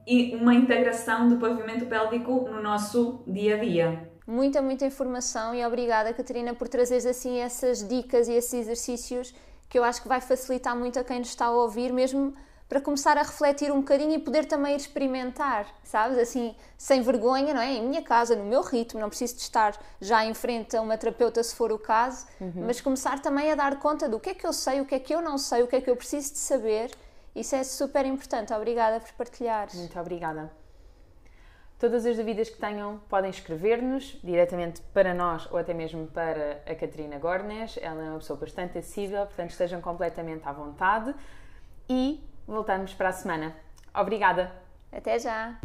um, 0.08 0.38
uma 0.38 0.54
integração 0.54 1.28
do 1.28 1.38
pavimento 1.38 1.86
pélvico 1.86 2.48
no 2.50 2.62
nosso 2.62 3.24
dia 3.28 3.56
a 3.56 3.60
dia. 3.60 4.12
Muita, 4.28 4.62
muita 4.62 4.86
informação 4.86 5.54
e 5.54 5.66
obrigada, 5.66 6.14
Catarina, 6.14 6.54
por 6.54 6.68
trazeres 6.68 7.06
assim 7.06 7.40
essas 7.40 7.86
dicas 7.88 8.28
e 8.28 8.34
esses 8.34 8.54
exercícios 8.54 9.34
que 9.68 9.80
eu 9.80 9.84
acho 9.84 10.02
que 10.02 10.08
vai 10.08 10.22
facilitar 10.22 10.78
muito 10.78 11.00
a 11.00 11.04
quem 11.04 11.20
nos 11.20 11.30
está 11.30 11.46
a 11.46 11.52
ouvir, 11.52 11.92
mesmo 11.92 12.34
para 12.72 12.80
começar 12.80 13.18
a 13.18 13.22
refletir 13.22 13.70
um 13.70 13.82
bocadinho 13.82 14.14
e 14.14 14.18
poder 14.20 14.46
também 14.46 14.78
experimentar, 14.78 15.68
sabes? 15.84 16.18
Assim, 16.18 16.56
sem 16.78 17.02
vergonha, 17.02 17.54
não 17.54 17.60
é? 17.60 17.74
Em 17.74 17.86
minha 17.86 18.02
casa, 18.02 18.34
no 18.34 18.46
meu 18.46 18.62
ritmo, 18.62 18.98
não 18.98 19.10
preciso 19.10 19.36
de 19.36 19.42
estar 19.42 19.78
já 20.00 20.24
em 20.24 20.34
frente 20.34 20.78
a 20.78 20.82
uma 20.82 20.98
terapeuta 20.98 21.44
se 21.44 21.54
for 21.54 21.70
o 21.74 21.78
caso, 21.78 22.26
uhum. 22.40 22.64
mas 22.66 22.80
começar 22.80 23.22
também 23.22 23.52
a 23.52 23.56
dar 23.56 23.78
conta 23.78 24.08
do 24.08 24.22
que 24.22 24.30
é 24.30 24.34
que 24.34 24.48
eu 24.48 24.54
sei, 24.54 24.80
o 24.80 24.86
que 24.86 24.96
é 24.96 25.00
que 25.00 25.14
eu 25.14 25.22
não 25.22 25.38
sei, 25.38 25.64
o 25.64 25.68
que 25.68 25.76
é 25.76 25.82
que 25.82 25.90
eu 25.90 25.98
preciso 25.98 26.32
de 26.32 26.40
saber. 26.40 26.92
Isso 27.36 27.54
é 27.58 27.64
super 27.66 28.06
importante. 28.06 28.54
Obrigada 28.54 29.02
por 29.02 29.12
partilhares. 29.16 29.76
Muito 29.76 30.00
obrigada. 30.00 30.50
Todas 31.78 32.06
as 32.06 32.16
dúvidas 32.16 32.50
que 32.50 32.58
tenham 32.58 33.02
podem 33.10 33.32
escrever-nos 33.32 34.18
diretamente 34.24 34.82
para 34.94 35.14
nós 35.14 35.46
ou 35.52 35.58
até 35.58 35.74
mesmo 35.74 36.08
para 36.08 36.62
a 36.66 36.74
Catarina 36.74 37.20
Gornes. 37.20 37.78
Ela 37.82 38.02
é 38.02 38.10
uma 38.12 38.20
pessoa 38.20 38.40
bastante 38.40 38.78
acessível, 38.78 39.26
portanto 39.26 39.50
estejam 39.50 39.82
completamente 39.82 40.48
à 40.48 40.54
vontade. 40.54 41.14
E 41.90 42.31
voltamos 42.52 42.94
para 42.94 43.10
a 43.10 43.14
semana. 43.14 43.56
Obrigada! 43.94 44.52
Até 44.92 45.18
já! 45.18 45.58